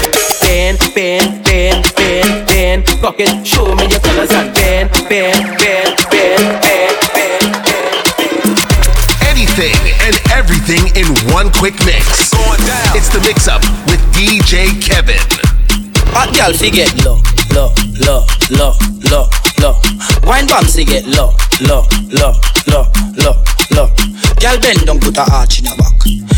[0.41, 2.85] bend, bend, bend, bend, bend.
[3.03, 7.53] Cock it, show me your colors and bend, bend, bend, bend, bend, bend.
[9.27, 9.75] Anything
[10.07, 12.31] and everything in one quick mix.
[12.95, 15.19] It's the mix up with DJ Kevin.
[16.13, 17.17] Hot girl fi get low,
[17.53, 17.73] low,
[18.05, 18.21] low,
[18.53, 18.73] low,
[19.09, 19.25] low,
[19.59, 19.75] low.
[20.23, 21.33] Wine bomb fi get low,
[21.65, 22.33] low, low,
[22.69, 22.85] low,
[23.17, 23.35] low,
[23.73, 23.87] low.
[24.39, 25.97] Girl bend down, put a arch in your back.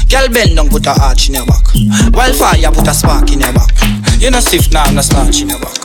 [0.09, 1.65] Girl bend down, put a arch in your back.
[2.13, 3.69] Wildfire, put a spark in your back.
[4.19, 5.84] You no stiff now, no starch in your back.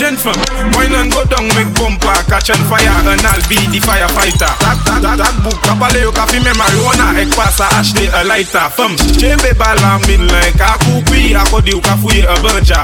[0.00, 0.40] Gentlemen,
[0.72, 4.48] wine and go down, make bumper, catch on fire, and I'll be the firefighter.
[4.64, 8.64] That, that, that, that book, kapale yo kafi me marijuana, ek pasa ashte a lighter.
[8.72, 12.80] Fum, chembe bala min like a kupi, akodi yo kafuye a buncha.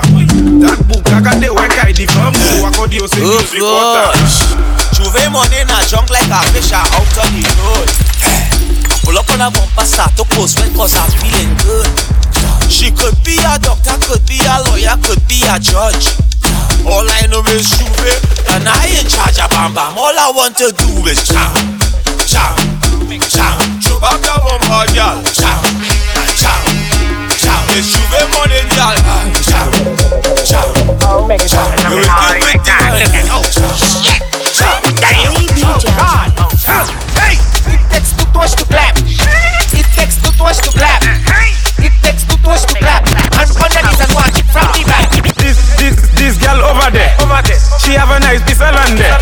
[0.61, 2.37] That book, kakade weka di fum,
[2.69, 4.13] akodi yo se news reporter.
[4.93, 7.89] Juve money in a junk like a fish out of the road.
[8.29, 8.45] Eh.
[9.09, 11.89] Pull up on a bumper, start to post when cause I'm feeling good.
[12.69, 16.13] She could be a doctor, could be a lawyer, could be a judge.
[16.87, 18.15] All I know is Juve,
[18.55, 19.99] and I in charge of Bam Bam.
[19.99, 21.53] All I want to do is jam,
[22.27, 22.55] jam,
[23.27, 23.59] jam.
[23.83, 25.63] Chewbacca bumper, girl, jam,
[26.39, 26.63] jam,
[27.37, 27.65] jam.
[27.75, 29.71] It's Juve money, girl, jam, jam,
[30.47, 30.71] jam.
[31.91, 32.95] You will give me that.
[33.35, 34.23] Oh, shit,
[34.55, 35.35] jam, damn.
[35.67, 36.31] Oh, God.
[37.19, 37.37] Hey!
[37.67, 38.95] It takes two toes to clap.
[38.99, 41.03] It takes two toes to clap.
[41.79, 43.03] It takes two toes to clap.
[43.07, 44.96] And on the knees and watch it from the back.
[47.85, 49.19] She have a nice piece of land there.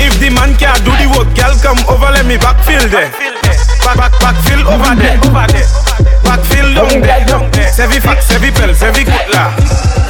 [0.00, 3.10] If the man can't do the work, girl come over, let me backfill there.
[3.84, 5.68] back, back, back, fill over there, over there.
[6.24, 7.68] Back, fill down there, down there.
[7.68, 10.09] Sevi pel, sevi kutla.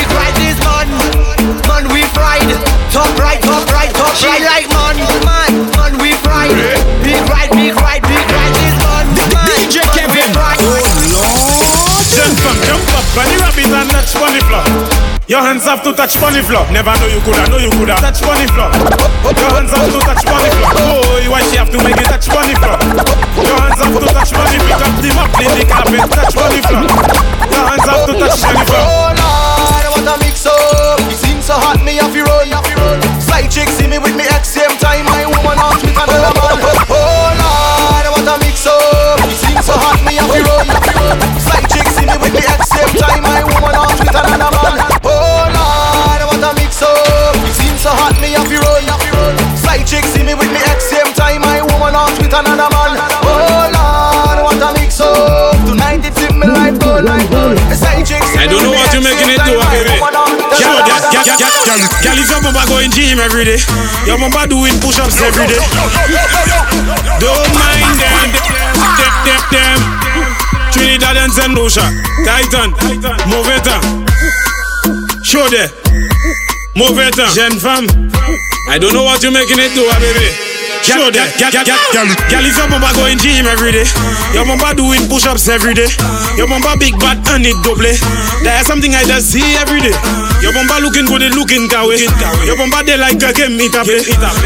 [3.01, 4.43] top right, top right, top right.
[4.45, 6.53] Like man, man, man we ride,
[7.01, 10.29] big ride, big ride, big ride this man, man, DJ Kevin.
[10.29, 11.81] Oh Lord.
[12.11, 14.65] Jump up, jump up, bunny rabbit and touch bunny floor.
[15.25, 16.67] Your hands have to touch bunny floor.
[16.69, 18.69] Never know you coulda, know you coulda touch bunny floor.
[18.69, 20.71] Your hands have to touch bunny floor.
[21.01, 22.77] Oh, why she have to make it touch bunny floor?
[23.41, 24.77] Your hands have to touch bunny floor.
[24.77, 26.85] Top them up in the carpet, touch bunny floor.
[27.49, 28.85] Your hands have to touch bunny floor.
[28.85, 30.99] Oh Lord, what a mix up.
[31.09, 32.20] It seems so hot, me have to run.
[32.20, 32.20] Side
[33.61, 35.05] chick see me with me ex same time.
[35.05, 36.57] My woman out with another man.
[36.89, 39.21] Oh Lord, what a mix up.
[39.21, 40.65] It seems so hot, me have to run.
[41.37, 43.21] Side chick see me with me ex same time.
[43.21, 44.81] My woman out with another man.
[45.05, 47.37] Oh Lord, what a mix up.
[47.45, 49.37] It seems so hot, me have to run.
[49.53, 51.45] Side chick see me with me ex same time.
[51.45, 52.97] My woman out with another man.
[53.21, 55.53] Oh Lord, what a mix up.
[55.69, 57.29] Tonight it's in my life, good life.
[57.77, 59.69] Side chick see I don't know what you're making it do, baby.
[59.69, 59.90] Show that,
[61.65, 63.59] girl, girl, if your mama going gym every day,
[64.05, 65.61] your mama doing push-ups every day.
[67.21, 68.29] Don't mind them,
[68.97, 69.79] them, them, them.
[70.71, 71.31] Trinidad and.
[71.55, 71.83] Lucia,
[72.25, 72.71] Titan,
[73.29, 73.81] move it on.
[75.23, 75.71] Show that,
[76.75, 77.33] move it on.
[77.33, 77.87] Jeune femme,
[78.69, 80.50] I don't know what you're making it do, uh, baby.
[80.81, 83.85] Show that, girl, if your mama going gym every day,
[84.33, 85.87] your mama doing push-ups every day,
[86.35, 87.85] your mama big bad and it double.
[88.41, 89.93] That's something I just see every day.
[90.41, 91.93] Your mama looking good, it looking kawe.
[92.49, 93.85] Your mama they like a game it up.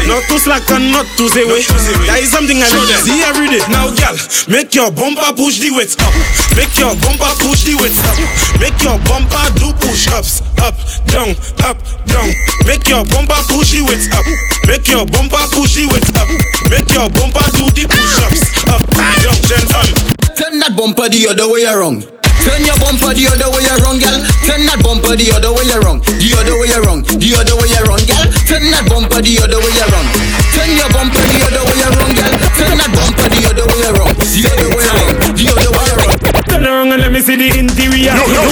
[0.04, 1.64] Not too slack and not too say way.
[2.04, 3.64] That is something I just see every day.
[3.72, 4.16] Now, girl,
[4.52, 6.12] make your bumper push the weights up.
[6.52, 8.16] Make your bumper push the weights up.
[8.60, 10.76] Make your bumper do push-ups up,
[11.08, 11.32] down,
[11.64, 12.28] up, down.
[12.68, 14.24] Make your bumper push the weights up.
[14.68, 16.25] Make your bumper push the weights up.
[16.70, 19.86] Make your bumper do the push-ups up, down, gentle.
[20.34, 22.06] Turn that bumper the other way around.
[22.42, 24.18] Turn your bumper the other way around, girl.
[24.46, 26.02] Turn that bumper the other way around.
[26.06, 27.06] The other way around.
[27.06, 28.26] The other way around, girl.
[28.46, 30.06] Turn that bumper the other way around.
[30.54, 32.34] Turn your bumper the other way around, girl.
[32.54, 34.14] Turn that bumper the other way around.
[34.14, 35.14] The other way around.
[35.34, 36.18] The other way around.
[36.46, 38.14] Turn around and let me see the interior.
[38.14, 38.46] Better.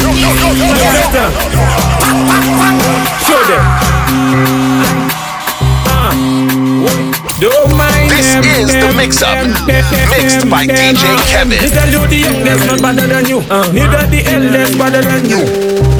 [0.90, 1.54] Show them.
[2.02, 4.83] Don't mind This them,
[7.42, 11.18] is the mix up, them, them, mixed by them, DJ them.
[11.26, 11.58] Kevin.
[11.58, 13.38] Neither do the youngest not better than you.
[13.50, 13.66] Uh.
[13.72, 15.42] Neither the eldest better than you.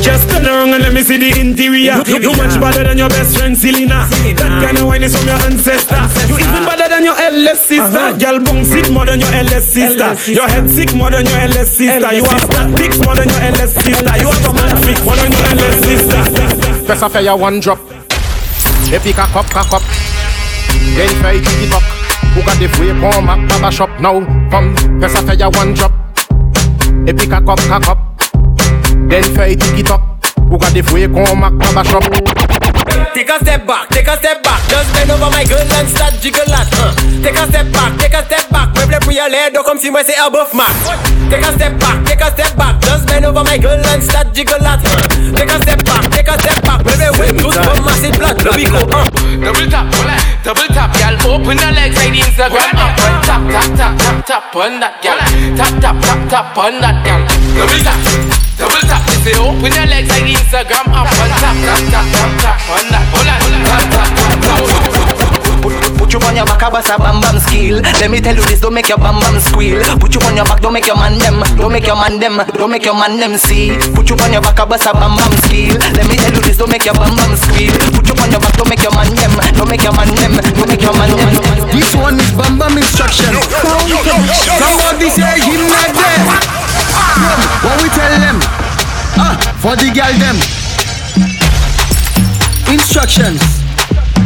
[0.01, 2.03] Just turn around and let me see the interior.
[2.07, 4.07] You much better than your best friend Selena.
[4.37, 5.99] That kind of wine is from your ancestor.
[6.29, 8.05] You even better than your eldest sister.
[8.19, 10.15] Girl bounce it more than your eldest sister.
[10.31, 12.13] Your head sick more than your eldest sister.
[12.15, 14.13] You have tactics more than your eldest sister.
[14.23, 16.21] You have a conflict more than your eldest sister.
[16.87, 17.81] First of all, one drop.
[18.91, 20.14] They pick a cup, cock up.
[20.93, 21.83] Then try to it up.
[22.35, 24.21] Who got the free come up, baba shop now?
[24.51, 25.93] Come, first of all, one drop.
[27.07, 27.99] They pick a cup, cock up.
[29.09, 30.01] Then try to it up.
[30.49, 32.94] Who got the free come up, baba shop?
[33.13, 34.61] Take a step back, take a step back.
[34.69, 36.67] Just bend over my girl and start jiggle that.
[36.79, 36.95] Uh.
[37.23, 38.69] Take a step back, take a step back.
[38.75, 40.67] Meuble pour y aller, donc comme si moi c'est above man.
[41.31, 42.81] Take a step back, take a step back.
[42.81, 44.81] Just bend over my girl and start jiggle that.
[44.83, 45.37] Uh.
[45.37, 46.81] Take a step back, take a step back.
[46.85, 48.41] Meuble way, tout comme massive blood.
[48.41, 48.81] Here we go.
[48.81, 49.07] Uh.
[49.45, 49.87] Double tap,
[50.43, 51.35] double tap, y'all.
[51.35, 55.05] Open the legs like the Instagram up and tap, tap, tap, tap, tap on that,
[55.05, 55.19] y'all.
[55.57, 57.23] Tap, tap, tap, tap on that, y'all.
[57.59, 57.99] Double tap,
[58.59, 59.03] double tap.
[59.05, 62.61] They say open the legs like the Instagram up and tap, tap, tap, tap, tap
[62.71, 62.94] on that.
[62.95, 63.03] Tap.
[65.99, 67.83] Put you on your back, I bust a bam bam skill.
[67.83, 69.83] Let me tell you this, don't make your bam bam squeal.
[69.99, 72.39] Put you on your back, don't make your man them, don't make your man them,
[72.55, 73.75] don't make your man them see.
[73.99, 75.75] Put you on your back, I bust a bam bam skill.
[75.99, 77.75] Let me tell you this, don't make your bam bam squeal.
[77.99, 80.39] Put you on your back, don't make your man them, don't make your man them,
[80.39, 81.31] don't make your man them.
[81.75, 83.35] This one is Bam Bam instruction.
[84.55, 86.23] Somebody say him not there.
[87.67, 88.39] What we tell them?
[89.19, 90.64] Ah, for the girl them.
[92.75, 93.39] Instructions.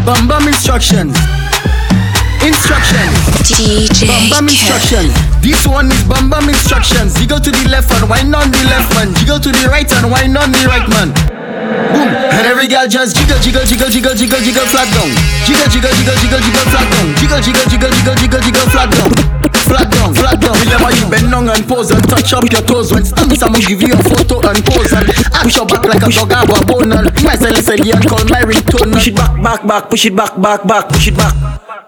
[0.08, 1.12] Bam Bam instructions.
[2.40, 3.12] Instructions.
[3.44, 5.12] DJ Bam Bam instructions.
[5.44, 7.12] This one is Bam Bam instructions.
[7.20, 9.12] Jiggle to the left and wind on the left man.
[9.20, 11.12] Jiggle to the right and wind on the right man.
[11.92, 12.08] Boom.
[12.08, 15.12] And every girl just jiggle, jiggle, jiggle, jiggle, jiggle, jiggle, flat down.
[15.44, 17.06] Jiggle, jiggle, jiggle, jiggle, jiggle, flat down.
[17.20, 19.27] Jiggle, jiggle, jiggle, jiggle, jiggle, jiggle, flat down.
[19.54, 20.56] Flat down, flat down.
[20.58, 23.42] Remember pose and touch up your toes when stunts.
[23.42, 26.50] I'ma give you a photo and pose and push your back like a dog have
[26.50, 28.92] a bone and my silence and call my ringtone.
[28.92, 31.34] Push it back, back, back, push it back, back, back, push it back,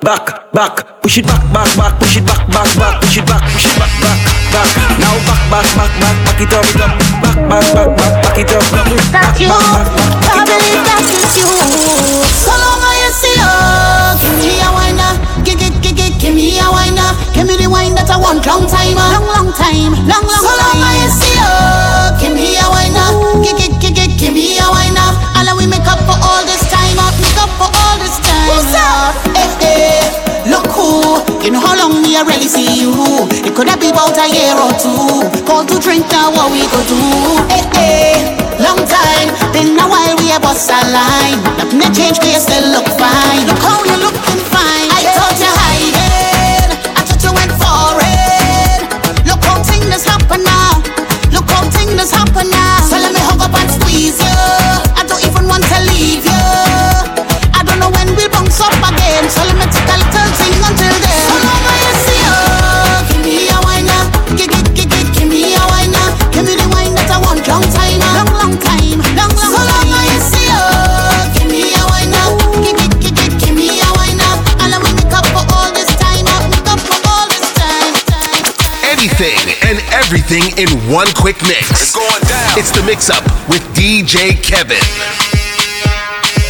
[0.01, 3.43] back, back, push it back, back, back, push it back, back, back, push it back,
[3.53, 4.19] push it back, back,
[4.53, 4.69] back.
[5.01, 8.65] Now back, back, back, back, back it up, back, back, back, back, back it up,
[8.71, 10.85] back, back, back, back, back, back it up.
[10.87, 11.49] That is you.
[12.37, 13.53] So long I see you,
[14.21, 15.13] give me a whiner,
[15.45, 17.30] give, give, give, give, give me a whiner, give me the wine
[18.01, 19.13] that I want long time, uh.
[19.13, 20.73] long, long time, long, long so time.
[20.73, 21.53] So long I see you,
[22.17, 23.45] give me a whiner, uh.
[23.45, 26.65] give, give, give, give, give me a whiner, and we make up for all this
[26.73, 28.49] time, make up for all this time.
[28.49, 29.13] What's up?
[29.37, 30.01] Hey, hey,
[30.49, 32.97] look who, you know how long me I really see you.
[33.45, 35.29] It could have been about a year or two.
[35.45, 37.01] Call to drink now, what we go do?
[37.53, 38.17] Hey, hey,
[38.65, 41.37] long time, been a while we have bust a line.
[41.77, 43.45] Nothing change, but you still look fine.
[43.45, 44.80] Look how you looking fine.
[80.11, 81.71] Everything in one quick mix.
[81.71, 82.59] It's going down.
[82.59, 84.83] It's the mix up with DJ Kevin.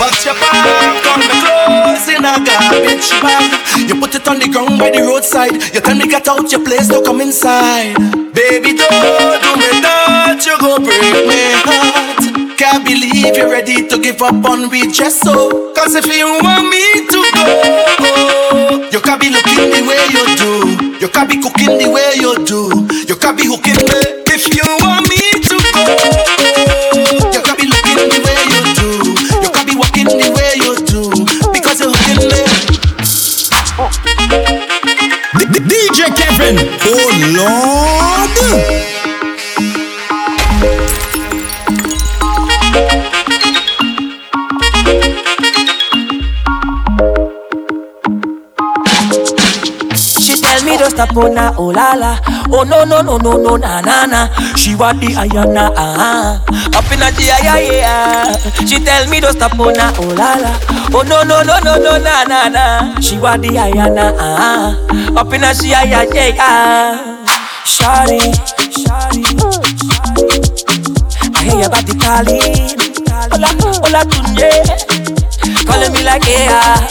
[0.00, 3.52] Box your bag, come me clothes in a garbage bag.
[3.84, 5.52] You put it on the ground by the roadside.
[5.74, 8.00] You tell me get out your place, don't come inside.
[8.32, 12.56] Baby, don't do me that, you go break my heart.
[12.56, 15.74] Can't believe you're ready to give up on me just so.
[15.74, 20.24] Cause if you want me to go, you can't be looking the way you
[20.80, 20.89] do.
[21.01, 22.68] You can be cooking the way you do.
[23.09, 24.01] You can be hooking me.
[24.28, 25.96] If you want me to go,
[27.32, 28.88] you can be looking the way you do.
[29.40, 31.09] You can be walking the way you do.
[31.53, 32.44] Because you're hooking me.
[35.40, 36.57] D- D- DJ Kevin.
[36.84, 37.89] Oh Lord.
[51.01, 52.18] Me stop on her, oh la la.
[52.53, 54.28] Oh no no no no no na na na.
[54.57, 56.78] She want the ayana ah ah.
[56.78, 58.36] Up in a the yeah.
[58.66, 60.53] She tell me to stop on her, oh la la.
[60.92, 63.01] Oh no no no no no na na na.
[63.01, 64.76] She want the ayana ah
[65.16, 65.20] ah.
[65.20, 67.16] Up in a she yeah yeah yeah.
[67.64, 68.20] Shawty,
[68.76, 69.24] shawty,
[71.34, 72.76] I hear your body calling.
[73.30, 73.48] Hola,
[73.80, 74.51] hola, tunye.
[75.66, 76.88] Calling me like yeah,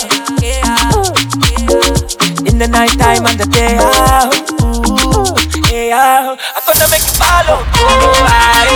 [2.60, 4.20] the night time and the day oh, eh, oh.
[4.20, 4.36] out.
[4.60, 5.32] Ooh,
[5.72, 6.36] yeah.
[6.36, 7.64] I'm gonna make you follow.
[7.64, 8.68] Oh, I,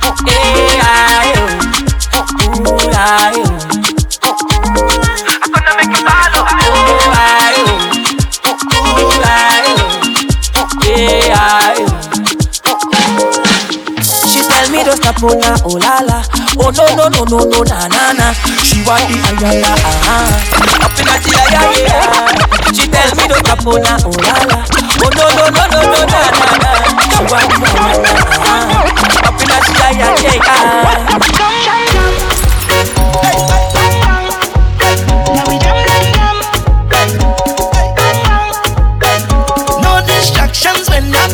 [0.00, 1.36] oh, oh, yeah, I,
[2.16, 2.24] oh,
[2.64, 3.60] oh, I, oh.
[4.24, 6.48] I'm gonna make you follow.
[6.48, 7.60] Oh, I,
[8.48, 11.76] oh, oh, I, oh, oh, yeah, I,
[12.64, 12.80] oh.
[14.32, 16.33] She tell me to stop oh, on her, oh la la.
[16.56, 18.32] Oh no no no no no na na na.
[18.62, 19.72] She want the ayala.
[20.84, 21.16] Up in the
[21.50, 22.04] yeah.
[22.72, 24.58] She tell me to stop on her, oh la la.
[25.02, 26.70] Oh no no no no no na na na.
[27.10, 28.10] She want the ayala.
[29.28, 31.14] Up in a yeah yeah.
[39.82, 41.30] No distractions when I'm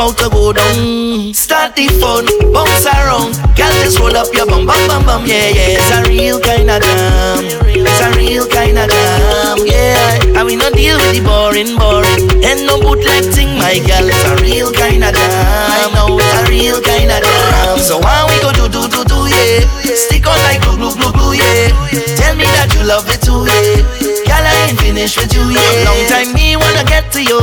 [0.00, 1.34] about to go down.
[1.34, 2.24] Start the fun,
[2.56, 3.36] bounce around.
[3.52, 5.26] Girl, just roll up your bum, bum, bum, bum.
[5.28, 5.76] Yeah, yeah.
[5.76, 7.44] It's a real kind of jam.
[7.68, 9.60] It's a real kind of jam.
[9.68, 10.40] Yeah.
[10.40, 12.32] And we not deal with the boring, boring.
[12.40, 14.08] And no bootleg thing, my girl.
[14.08, 15.92] It's a real kind of jam.
[15.92, 17.76] No, it's a real kind of jam.
[17.84, 19.68] So why we go do, do, do, do, yeah.
[19.84, 21.76] Stick on like glue, glue, glue, glue, yeah.
[22.16, 23.84] Tell me that you love it too, yeah.
[24.24, 25.84] Girl, I ain't finished with you, yeah.
[25.84, 27.36] Long time me wanna get to you.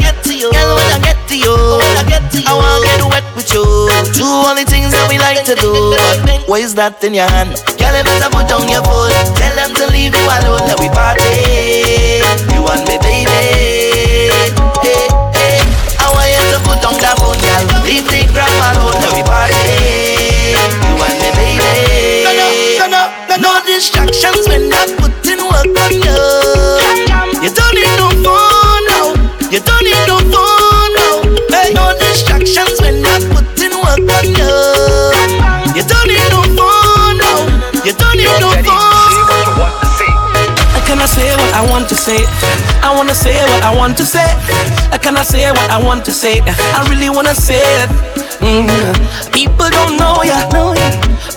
[0.00, 0.50] Get to you.
[0.52, 1.50] Girl, wanna get to you.
[1.50, 2.46] Wanna get to you.
[2.46, 3.64] I wanna get wet with you.
[4.14, 5.98] Do all the things that we like to do.
[6.46, 7.58] What is that in your hand?
[7.74, 9.10] Girl, you better put down your phone.
[9.34, 10.62] Tell them to leave you alone.
[10.70, 12.22] Let we party.
[12.54, 13.26] You want me, baby.
[14.30, 14.54] Hey,
[15.34, 15.58] hey.
[15.98, 17.62] I want you to put down that phone, girl.
[17.82, 18.94] Leave the gram alone.
[19.02, 19.58] Let we party.
[20.86, 22.22] You want me, baby.
[22.22, 22.46] No, no,
[22.86, 25.07] no, no, no, distractions when I'm
[34.18, 35.84] on you.
[35.88, 37.38] Don't need no phone now.
[37.86, 39.72] You don't need no phone.
[40.74, 42.24] I cannot say what I want to say.
[42.82, 44.26] I wanna say what I want to say.
[44.92, 46.40] I cannot say what I want to say.
[46.46, 47.90] I really wanna say it.
[48.40, 49.32] Mm-hmm.
[49.32, 50.48] People don't know ya,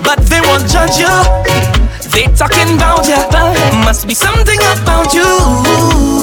[0.03, 1.80] but they won't judge you.
[2.11, 3.23] They talking about ya.
[3.85, 5.27] Must be something about you.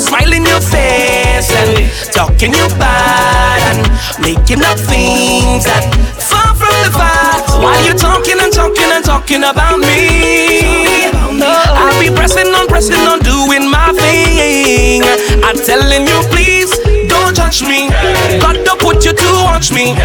[0.00, 3.80] Smiling your face and talking you bad and
[4.20, 7.50] making up things that far from the fact.
[7.60, 11.08] Why you talking and talking and talking about me?
[11.40, 15.02] I'll be pressing on, pressing on, doing my thing.
[15.44, 16.72] I'm telling you, please
[17.08, 17.88] don't judge me.
[18.40, 19.96] God don't put you to watch me.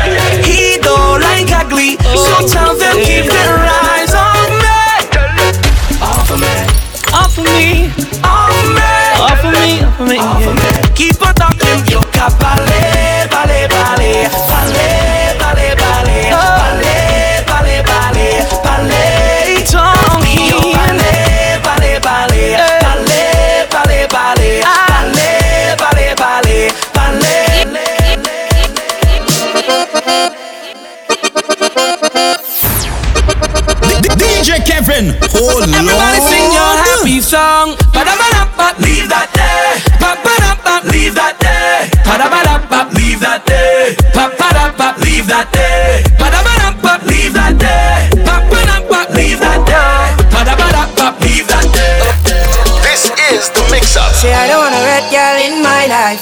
[0.44, 4.03] He don't like ugly, so tell them keep their eyes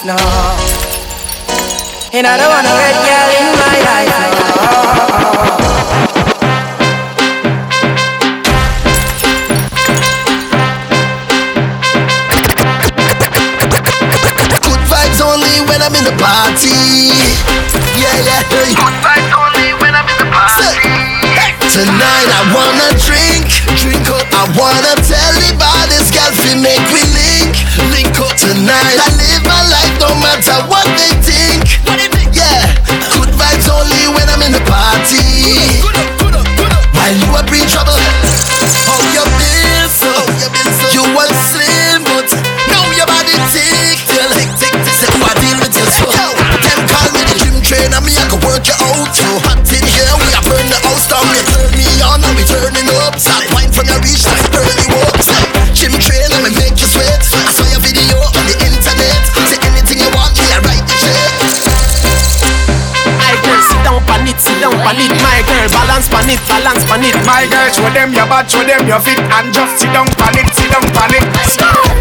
[0.05, 0.15] now.
[2.13, 3.10] And I don't wanna regret.
[67.71, 70.47] Girl, show them your bad, show them your fit, and just sit down pan it,
[70.53, 71.23] sit down pan it.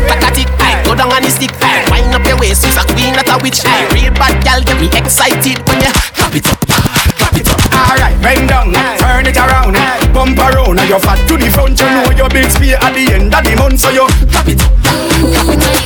[0.09, 2.77] Back at it, I go down on the stick, I wind up your waist, you's
[2.77, 3.63] a queen, not a witch.
[3.65, 7.61] I real bad gal, get me excited when you clap it up, clap it up.
[7.71, 9.75] Alright, bend down, turn it around,
[10.13, 11.79] bump around, and you're fat to the front.
[11.79, 14.61] You know your big spear at the end of the month, so you clap it
[14.63, 15.80] up, clap it up.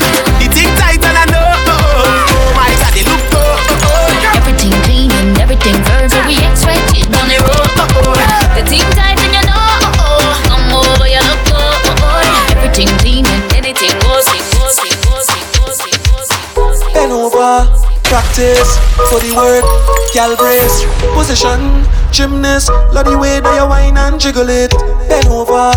[18.25, 18.79] Practice
[19.11, 19.65] for the work.
[20.13, 22.71] Gal brace, position, gymnast.
[22.93, 24.73] Love the way that you whine and jiggle it.
[25.09, 25.73] Bend over,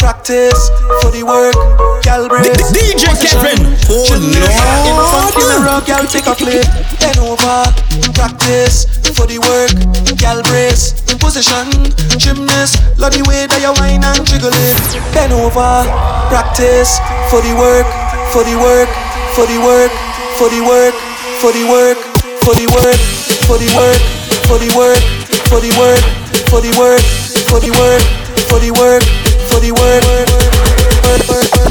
[0.00, 0.70] practice
[1.02, 1.54] for the work.
[2.02, 4.48] Gal brace, DJ Kevin, oh gymnast.
[4.88, 5.60] In front Lord.
[5.60, 6.64] mirror, gal take a flip.
[7.00, 7.68] Bend over,
[8.16, 9.74] practice for the work.
[10.16, 11.68] Gal brace, position,
[12.16, 12.80] gymnast.
[12.96, 14.80] Love the way that you whine and jiggle it.
[15.12, 15.84] Bend over,
[16.32, 16.96] practice
[17.28, 17.86] for the work,
[18.32, 18.88] for the work,
[19.36, 19.92] for the work,
[20.38, 20.94] for the work,
[21.40, 21.96] for the work,
[22.44, 23.00] for the work,
[23.48, 23.96] for the work,
[24.44, 25.00] for the work,
[25.48, 26.04] for the work,
[26.52, 27.00] for the work,
[27.48, 28.02] for the work,
[28.44, 29.02] for the work,
[29.48, 30.00] for the work.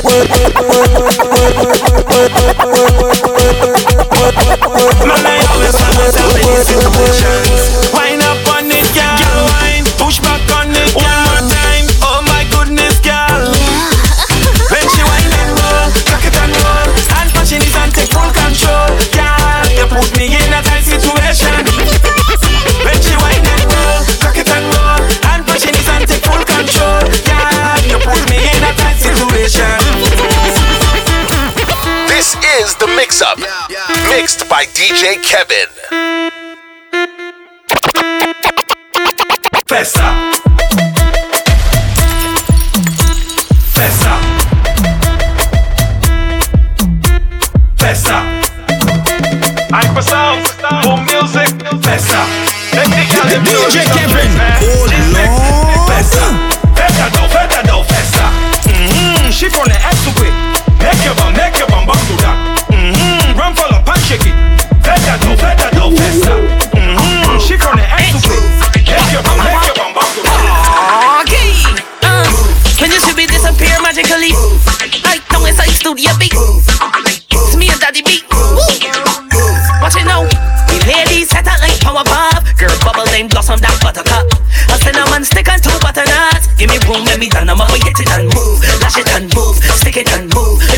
[0.02, 0.26] Wine
[7.78, 7.89] up
[32.58, 33.38] is the mix up.
[34.10, 35.70] Mixed by DJ Kevin.
[39.68, 40.08] Fessa.
[43.76, 44.14] Fessa.
[47.78, 48.18] Fessa.
[49.72, 50.44] Hyper sound,
[50.84, 52.22] boom music, Fessa.
[52.74, 54.79] DJ Kevin,
[74.00, 74.32] magically.
[75.04, 76.32] Right now it's like studio beat.
[76.32, 78.24] It's me and Daddy beat.
[79.82, 80.24] Watch it now.
[80.70, 82.44] We ladies set out like power pop.
[82.58, 84.28] Girl bubble then blossom that buttercup.
[84.72, 86.48] A cinnamon stick and two butternuts.
[86.56, 87.50] Give me room, let me down.
[87.50, 88.60] I'm up, hit it and move.
[88.80, 89.58] Lash it and move.
[89.80, 90.69] Stick it and move.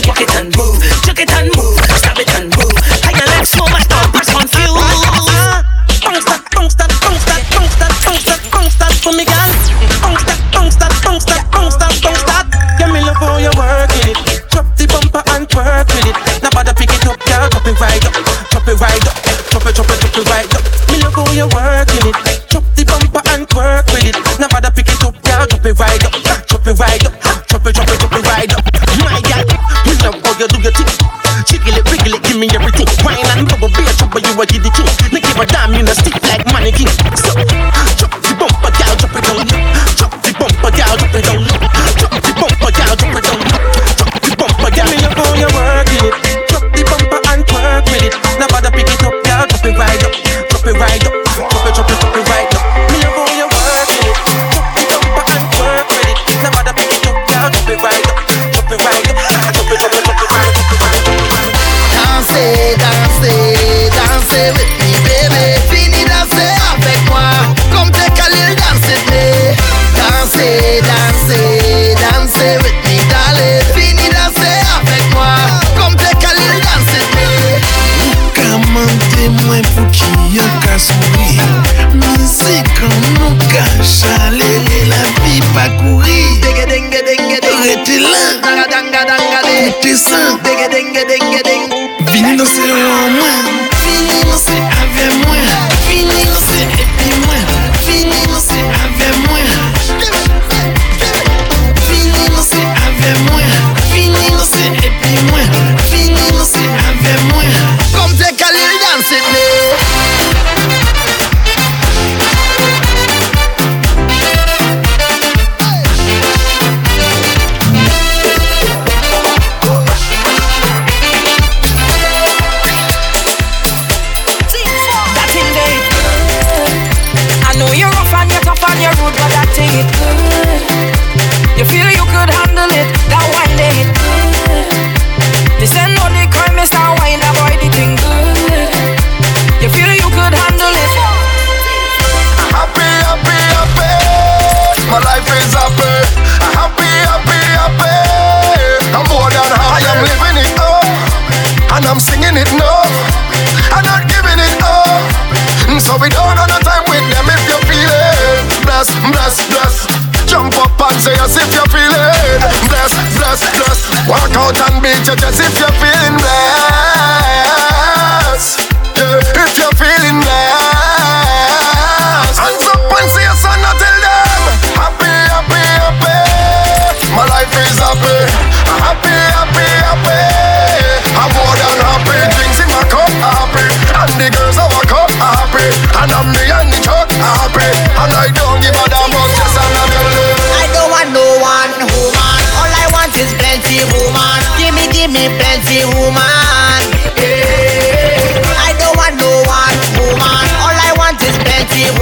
[15.61, 16.17] Twerk with it.
[16.51, 17.47] Bother pick it up, girl.
[17.49, 18.13] Drop it right up,
[18.49, 20.63] drop it right up, eh, drop it, drop it, drop it right up.
[20.89, 22.17] Me love how you working it.
[22.27, 24.17] Eh, drop the bumper and twerk with it.
[24.51, 25.45] Bother pick it up, girl.
[25.47, 26.13] Drop it right up,
[26.49, 27.13] drop it right up,
[27.47, 28.63] drop it, drop it, drop it right up.
[29.05, 29.45] My girl,
[29.85, 30.91] me love how you do your thing.
[31.47, 32.89] Jiggle it, wiggle it, give me everything.
[33.05, 34.89] Wine and bubble, be a trouble, you a giddy king.
[35.13, 36.89] Now give a damn, you a stick like mannequin.
[37.15, 37.33] So,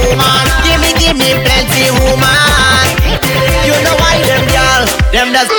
[0.00, 0.44] woman.
[0.64, 2.88] Give me, give me plenty woman.
[3.66, 4.82] You know why them girl,
[5.12, 5.50] them does,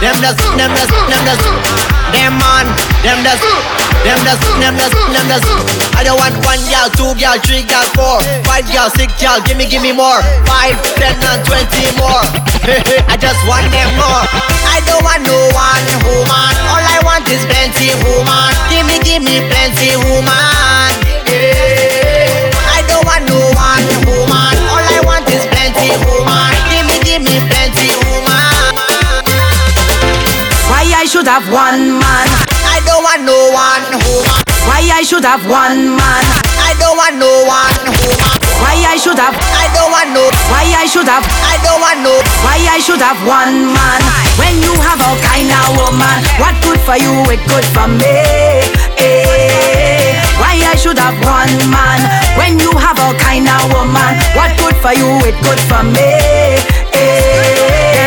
[0.00, 1.40] them does, them does, them does,
[2.12, 2.66] them man,
[3.02, 3.40] them does.
[4.06, 5.42] Them does, them does, them does.
[5.98, 9.42] I don't want one girl, two girl, three girl, four, five girl, six girl.
[9.42, 10.22] Give me, give me more.
[10.46, 12.22] Five, ten, and twenty more.
[13.10, 14.22] I just want them more.
[14.70, 16.54] I don't want no one woman.
[16.70, 18.54] All I want is plenty woman.
[18.70, 20.94] Give me, give me plenty woman.
[21.26, 21.77] Yeah.
[31.18, 32.26] Should have one man?
[32.62, 34.38] I don't want no one woman.
[34.70, 36.24] Why I should have one man?
[36.62, 38.38] I don't want no one woman.
[38.62, 39.34] Why I should have?
[39.34, 40.22] I don't want no.
[40.46, 41.26] Why I should have?
[41.42, 42.14] I don't want no.
[42.46, 44.00] Why I should have one man?
[44.38, 48.14] When you have all kind of woman, what good for you, it good for me.
[49.02, 50.22] Eh.
[50.38, 51.98] Why I should have one man?
[52.38, 56.77] When you have all kind of woman, what good for you, it good for me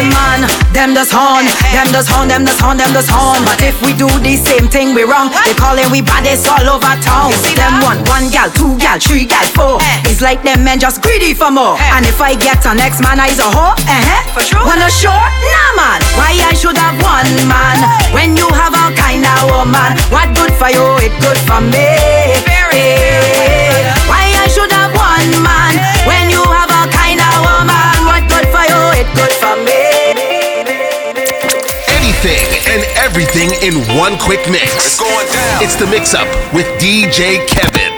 [0.01, 0.41] them man,
[0.73, 3.45] them does horn, them does horn, them does horn, them does horn.
[3.45, 5.29] But if we do the same thing, we wrong.
[5.45, 7.33] They calling we baddest all over town.
[7.45, 9.77] See Them one, one gal, two gal, three gal, four.
[10.09, 11.77] It's like them men just greedy for more.
[11.93, 13.77] And if I get an next man, I's a whore.
[13.85, 14.21] Uh huh.
[14.33, 14.65] For sure.
[14.65, 15.99] Wanna sure Nah man.
[16.17, 17.77] Why I should have one man
[18.15, 19.93] when you have all kind of woman?
[20.09, 20.97] What good for you?
[21.05, 21.93] It good for me.
[24.09, 25.77] Why I should have one man
[26.09, 27.93] when you have all kind of woman?
[28.09, 28.81] What good for you?
[28.97, 29.80] It good for me
[32.25, 34.75] anything and everything in one quick mix.
[34.75, 35.63] It's going down.
[35.63, 37.90] It's the mix up with DJ Kevin.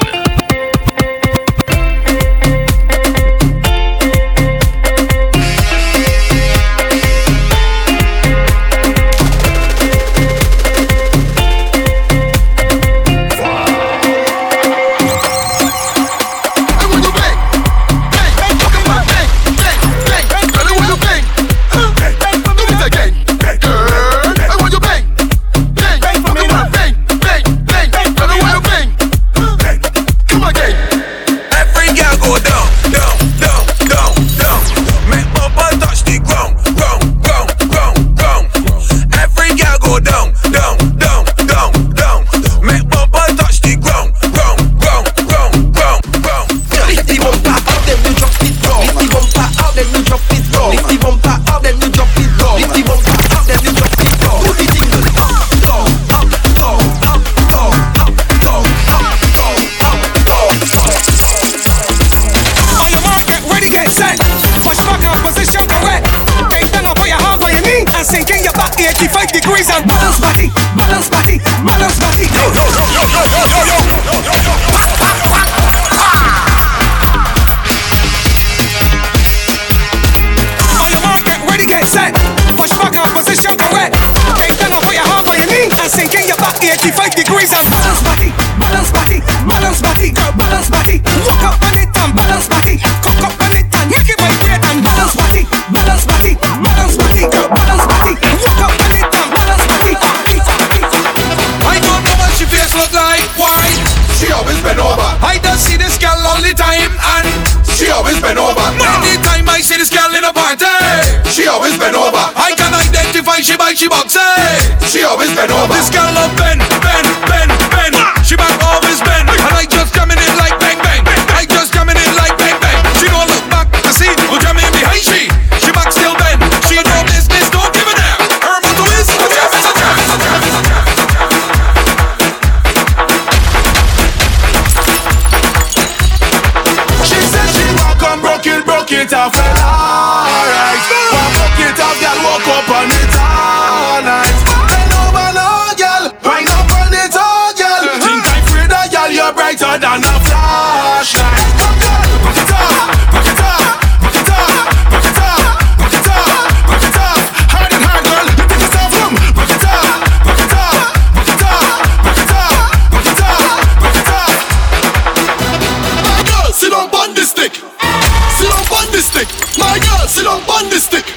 [170.74, 171.13] sadistic.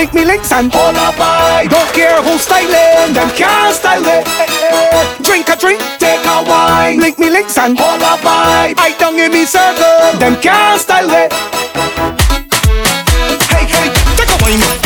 [0.00, 1.66] make me links and all by.
[1.68, 4.24] Don't care who's styling, them can't style it.
[5.22, 6.98] Drink a drink, take a wine.
[6.98, 8.72] Link me links and all by.
[8.78, 11.30] I don't give me circle, them can't style it.
[13.52, 14.79] Hey, hey, take a wine.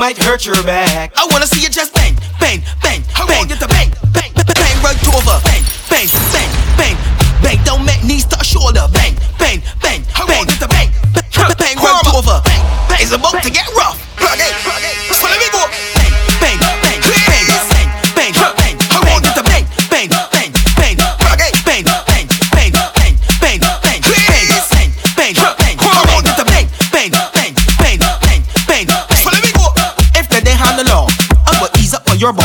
[0.00, 1.12] might hurt your back.
[1.14, 1.99] I wanna see you just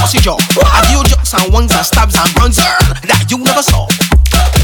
[0.06, 0.40] sausage up.
[0.62, 3.90] I deal jokes and ones and stabs and buns that you never saw.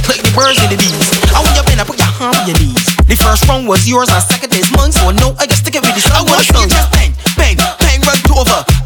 [0.06, 1.10] Click the birds and the bees.
[1.34, 2.86] I want your pen, I put your hand on your knees.
[3.10, 5.82] The first round was yours and second is mine, so no, I just stick it
[5.82, 6.06] with this.
[6.14, 8.81] I want to just pen, pen, pen, run over.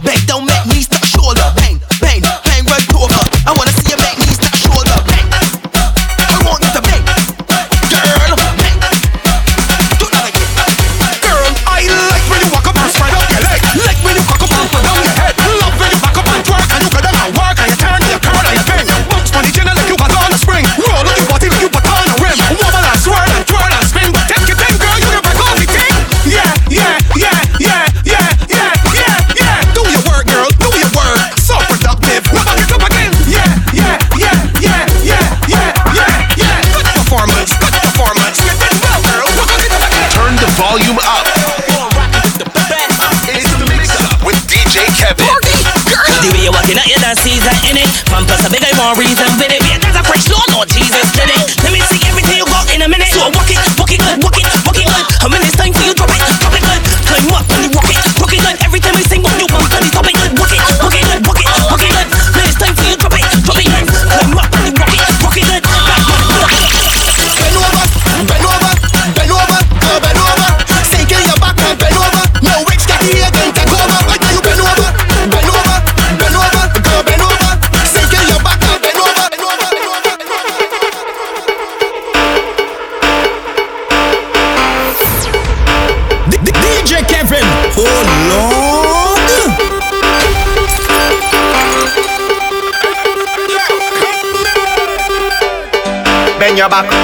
[96.65, 96.94] about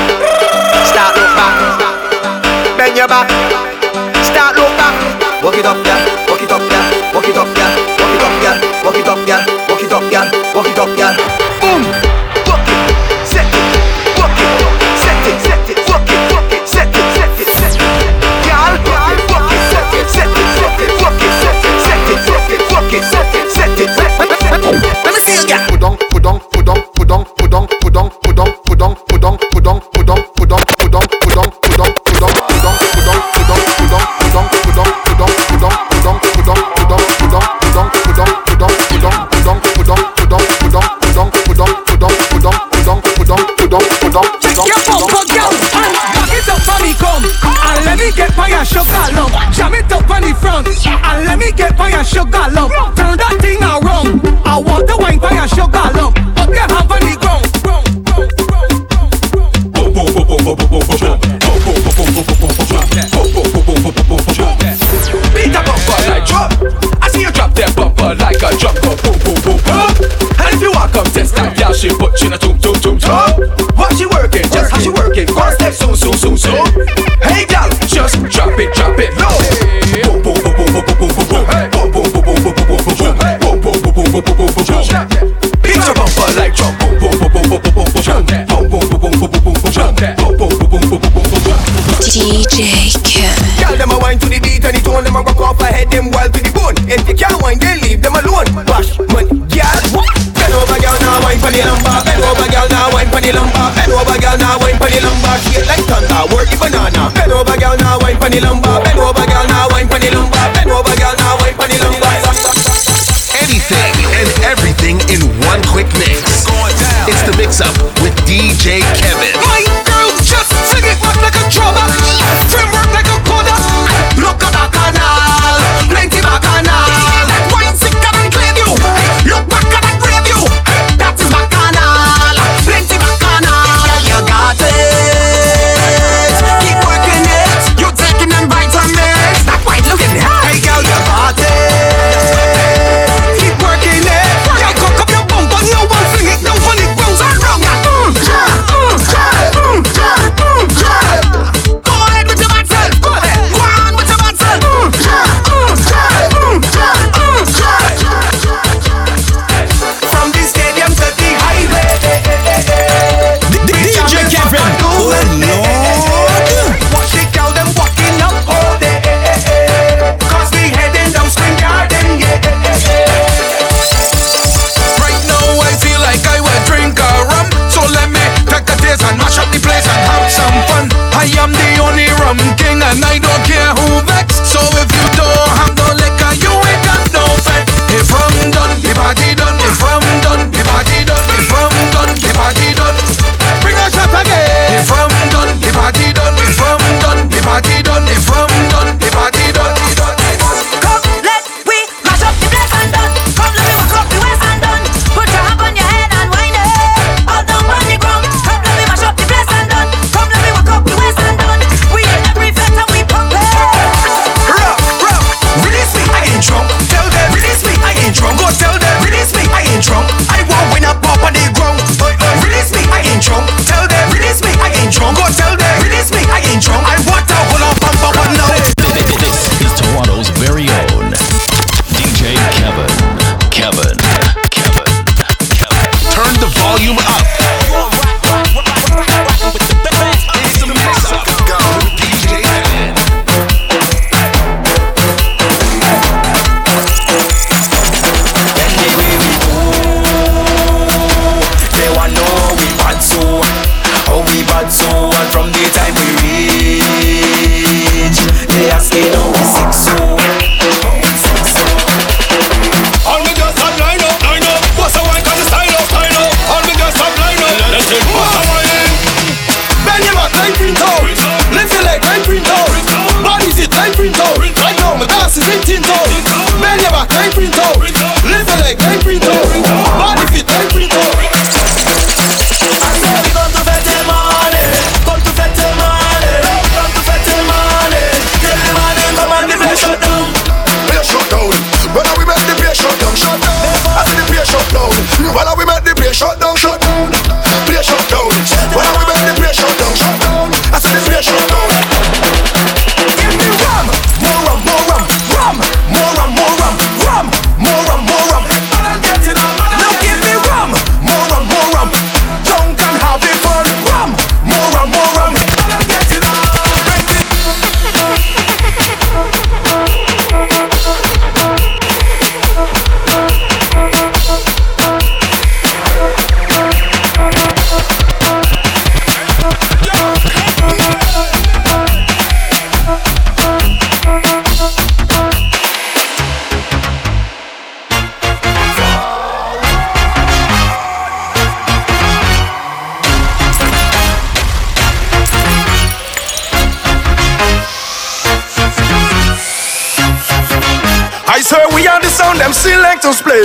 [351.51, 353.43] We are the sound them selectors play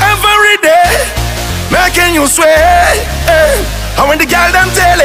[0.00, 0.88] every day,
[1.68, 2.48] making you swear.
[3.28, 3.60] eh.
[4.00, 4.96] And when the girl them tell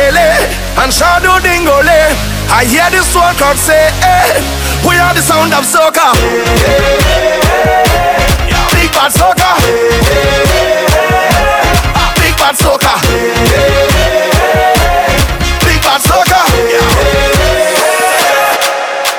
[0.80, 1.84] and shadow dingole,
[2.48, 4.40] I hear this soul crowd say, eh,
[4.88, 6.16] we are the sound of soca.
[8.72, 9.52] Big bad soca.
[12.16, 12.96] Big bad soca.
[15.68, 16.42] Big bad soca.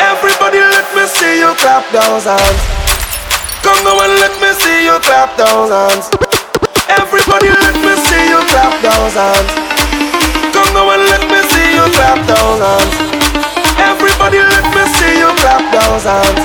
[0.00, 2.85] Everybody let me see you clap those hands.
[3.66, 6.06] Come go and let me see you clap those hands.
[6.86, 9.50] Everybody let me see you clap those hands.
[10.54, 12.94] Come go and let me see you clap those hands.
[13.82, 16.42] Everybody let me see you clap those hands.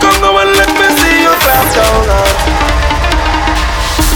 [0.00, 2.40] Come go and let me see you clap those hands.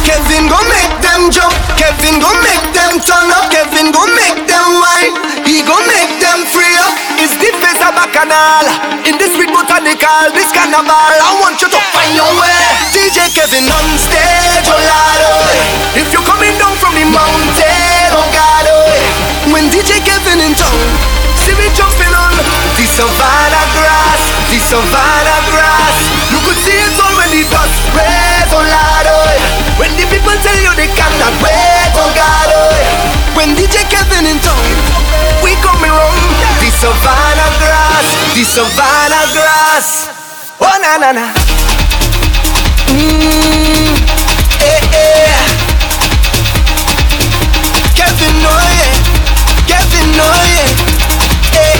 [0.09, 4.68] Kevin go make them jump, Kevin go make them turn up, Kevin go make them
[4.80, 5.12] wine,
[5.44, 6.07] he go make
[8.18, 8.66] bacchanal,
[9.06, 10.90] in this sweet botanical, this carnival.
[10.90, 12.58] I want you to find your way.
[12.90, 15.94] DJ Kevin on stage, oh Lord, oh.
[15.94, 19.54] If you're coming down from the mountain, oh God, oh.
[19.54, 20.82] When DJ Kevin in town,
[21.38, 22.34] see me jumping on
[22.74, 25.94] the savannah grass, the savannah grass.
[26.34, 29.78] You could see it all when the dust raise, oh Lord, oh.
[29.78, 33.38] When the people tell you they cannot wait, oh God, oh.
[33.38, 34.66] When DJ Kevin in town,
[35.38, 36.38] we coming round
[36.79, 40.07] savannah grass, the savannah grass.
[40.61, 41.26] Oh na na na.
[42.95, 43.99] Mm,
[44.62, 45.43] eh, eh.
[47.99, 48.95] Kevin, yeah.
[49.66, 50.70] Kevin, yeah.
[51.59, 51.79] Eh.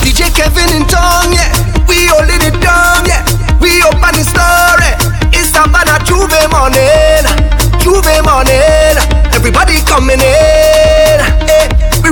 [0.00, 1.52] DJ Kevin in town, yeah.
[1.86, 3.20] We holding it down, yeah.
[3.60, 4.96] We open the story.
[5.36, 7.28] It's Savannah J'ouvert morning,
[7.84, 8.96] J'ouvert morning.
[9.36, 10.89] Everybody coming in,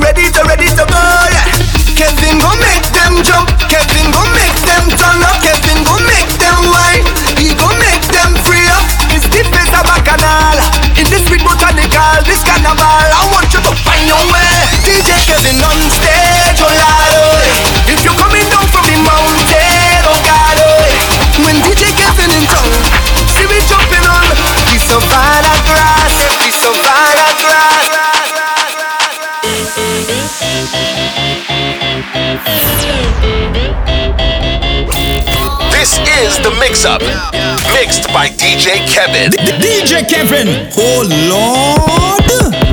[0.08, 1.44] ready to ready to go, yeah.
[1.92, 6.60] Kevin go make them jump, Kevin go make them turn up, Kevin go make them
[6.72, 7.04] wine,
[7.36, 8.88] he go make them free up.
[9.12, 10.56] It's the face of bacchanal,
[10.96, 12.80] in this sweet botanical, this carnival.
[12.80, 14.48] I want you to find your way.
[14.80, 17.92] DJ Kevin on stage, oh Lord, oh.
[17.92, 21.44] If you're coming down from the mountain, oh God, oh.
[21.44, 22.80] When DJ Kevin in town,
[23.28, 24.24] see me jumping on
[24.72, 25.37] the savannah
[35.78, 37.00] This is the mix up,
[37.72, 39.30] mixed by DJ Kevin.
[39.60, 40.68] DJ Kevin.
[40.76, 42.67] Oh Lord.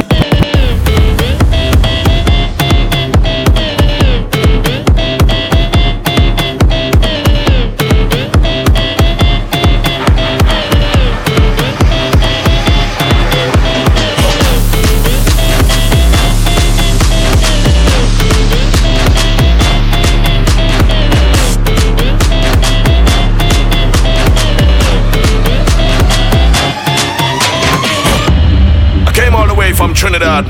[30.05, 30.45] Trinidad,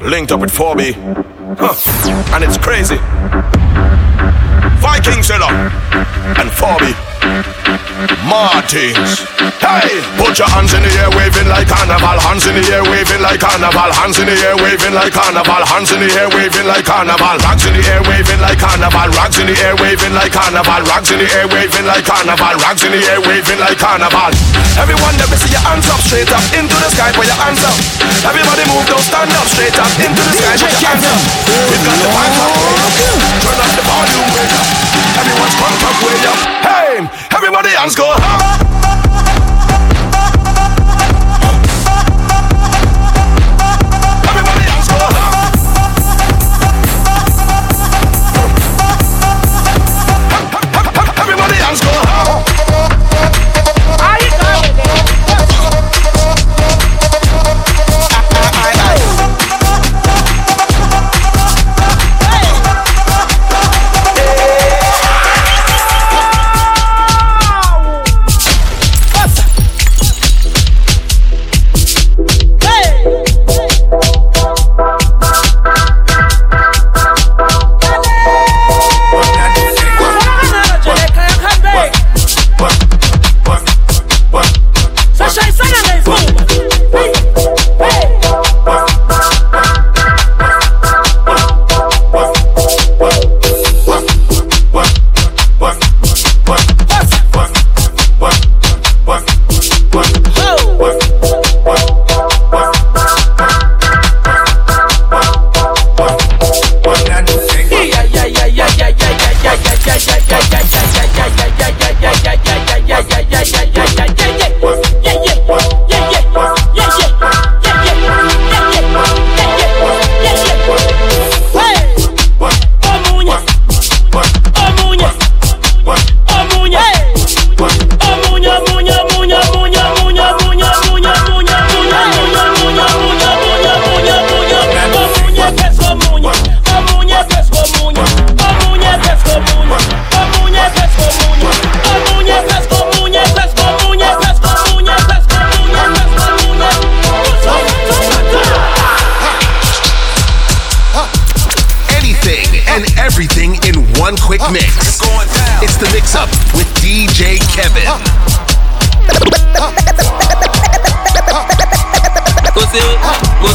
[0.00, 0.94] linked up with 4B,
[1.58, 2.34] huh.
[2.36, 2.94] and it's crazy.
[4.78, 5.48] Viking Zilla
[6.38, 7.57] and 4B.
[8.22, 9.26] Martins.
[9.58, 12.14] Hey, put your hands in the air, waving like carnival.
[12.22, 13.90] Hands in the air, waving like carnival.
[13.90, 15.62] Hands in the air, waving like carnival.
[15.66, 17.36] Hands in the air, waving like carnival.
[17.42, 19.10] Rags in the air, waving like carnival.
[19.18, 20.82] Rags in the air, waving like carnival.
[20.86, 22.54] Rags in the air, waving like carnival.
[22.62, 24.30] Rags in the air, waving like carnival.
[24.78, 27.66] Everyone, let me see your hands up, straight up into the sky, put your hands
[27.66, 27.74] up.
[28.22, 31.18] Everybody move, don't stand up, straight up into the sky, put your hands up.
[31.66, 32.54] We've got the vibes up,
[33.42, 34.66] turn up the volume, way up.
[35.18, 36.38] Everyone's crunk up, way up.
[36.62, 38.67] Hey, everybody, hands go up.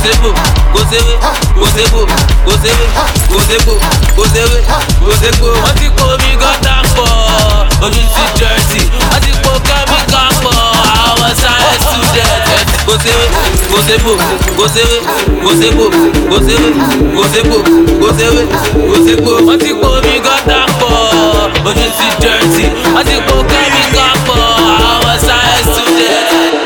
[0.04, 0.30] Gozebo,
[0.74, 1.14] gozebe,
[1.60, 2.02] gozebo,
[2.46, 2.86] gozebe,
[3.32, 3.74] gozebo,
[4.18, 4.60] gozebe,
[5.06, 5.48] gozebo.
[5.64, 7.08] Wọ́n ti pò mí gọ́tà pọ̀,
[7.86, 8.82] ojú ti dẹ̀rẹ̀tì.
[9.12, 10.56] Wọ́n ti pò kẹ́míkà pọ̀,
[11.06, 12.34] àwọn science student.
[25.96, 26.63] me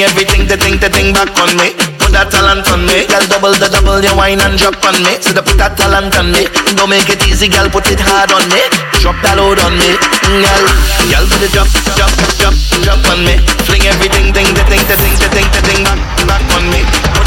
[0.00, 1.76] Everything, the thing, the thing back on me.
[2.00, 3.04] Put that talent on me.
[3.04, 5.20] Girl, double the double, your wine and drop on me.
[5.20, 6.48] So the put that talent on me.
[6.72, 8.64] Don't make it easy, girl, put it hard on me.
[9.04, 9.92] Drop that load on me,
[10.24, 10.64] mm, girl.
[11.04, 11.68] Girl, put the drop,
[12.00, 13.36] drop, drop, drop on me.
[13.68, 16.80] Fling everything, thing, the thing, the thing, the thing, the thing back, back on me.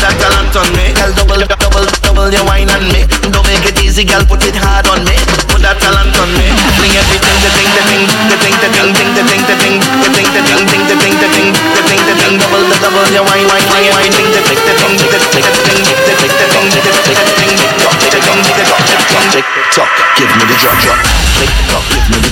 [0.03, 0.91] That talent on me.
[0.99, 3.07] Girl, double, double, double your wine on me.
[3.31, 5.15] Don't make it easy, girl, put it hard on me.
[5.47, 6.43] Put that talent on me.
[6.75, 9.79] Fling everything, the thing, the thing, the thing, the thing, thing, the thing, the thing,
[9.79, 12.75] the thing, the thing, thing, the thing, the thing, the thing, the thing, double, the
[12.83, 15.87] double your wine, wine, wine, wine, thing, the thing, the thing, the thing, the thing,
[15.87, 19.87] the thing, the thing, the thing, the thing, drop, drop, tick tock,
[20.19, 20.99] give me the drop, drop,
[21.39, 22.31] tick tock, give me the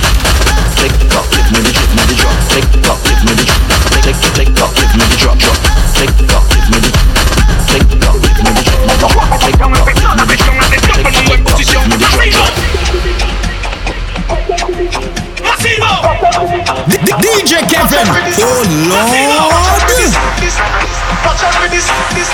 [0.76, 3.44] tick tock, give me the, give me the drop, tick tock, give me the
[4.04, 5.56] tick, tick tock, give me the drop, drop,
[5.96, 7.11] tick tock, give me the
[17.22, 18.06] DJ Kevin.
[18.38, 19.42] Oh Lord.
[21.24, 22.30] Watch out for this, this,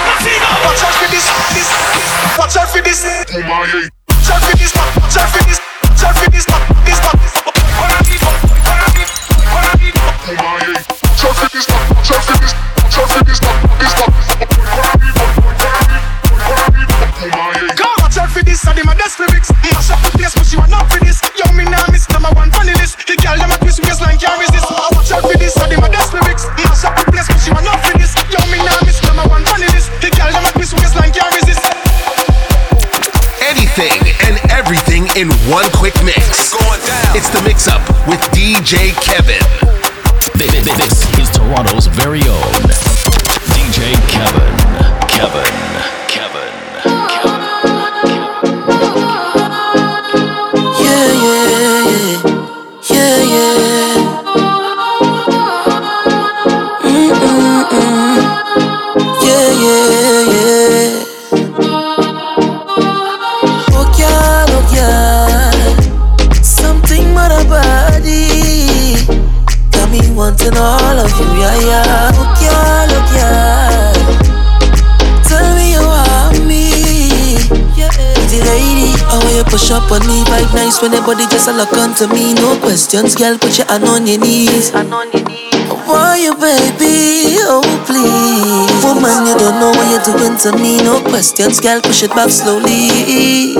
[35.19, 36.55] in one quick mix.
[37.12, 39.43] It's the mix up with DJ Kevin.
[40.39, 42.62] This, is Toronto's very own
[43.51, 44.55] DJ Kevin.
[45.09, 45.43] Kevin.
[46.07, 46.48] Kevin.
[79.69, 82.32] Push up on me, vibe nice when your body just a look onto me.
[82.35, 84.70] No questions, girl, put your hand on your knees.
[84.73, 87.36] Why you, baby?
[87.45, 88.85] Oh, please.
[88.85, 90.81] Woman, you don't know what you're doing to me.
[90.82, 93.55] No questions, girl, push it back slowly.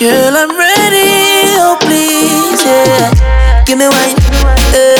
[0.00, 1.60] Girl, I'm ready.
[1.60, 3.12] Oh, please, yeah.
[3.66, 4.16] Give me wine,
[4.72, 4.96] eh.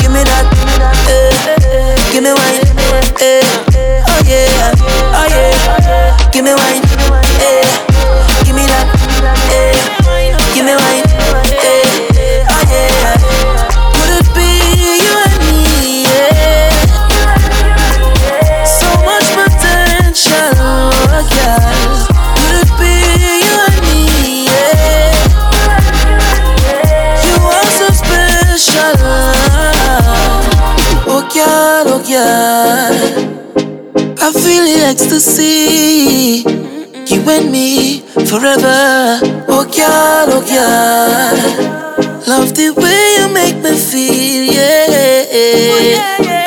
[0.00, 0.48] Give me that,
[1.12, 2.08] eh.
[2.12, 2.64] Give me wine,
[3.20, 3.44] eh.
[4.08, 4.72] Oh, yeah,
[5.12, 6.30] oh, yeah.
[6.32, 6.87] Give me wine,
[34.88, 36.40] ecstasy.
[37.08, 39.20] You and me forever.
[39.44, 41.36] Oh, girl, oh, girl.
[42.24, 45.36] Love the way you make me feel, yeah.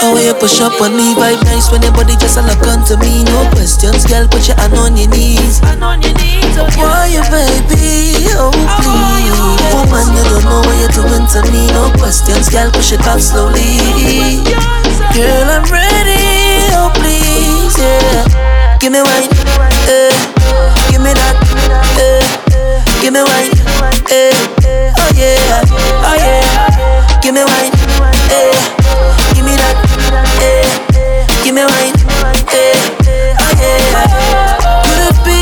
[0.02, 2.98] Oh, you push up on me, vibe nice when your body just a look onto
[2.98, 3.24] me.
[3.30, 5.62] No questions, girl, put your hand on your knees.
[5.62, 8.26] On oh you, baby?
[8.42, 8.50] Oh,
[8.82, 9.38] please.
[9.70, 11.70] Woman, you don't know what you're doing to me.
[11.78, 13.78] No questions, girl, push it back slowly.
[15.14, 16.21] Girl, I'm ready
[16.82, 18.78] oh please, yeah.
[18.80, 19.30] Give me wine,
[19.88, 20.10] eh.
[20.90, 21.38] Give me that,
[22.02, 22.22] eh.
[23.02, 23.54] Give me wine,
[24.10, 24.34] eh.
[24.98, 25.62] Oh yeah,
[26.10, 27.22] oh yeah.
[27.22, 27.72] Give me wine,
[28.34, 28.52] eh.
[29.36, 29.78] Give me that,
[30.42, 30.66] eh.
[31.44, 31.94] Give me wine,
[32.50, 33.38] eh.
[33.40, 34.06] Oh yeah.
[34.84, 35.41] Could it be?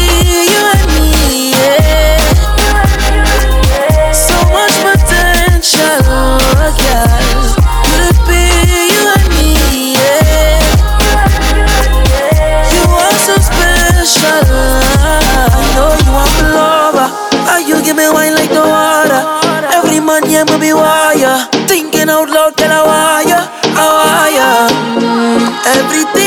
[25.91, 26.18] Everything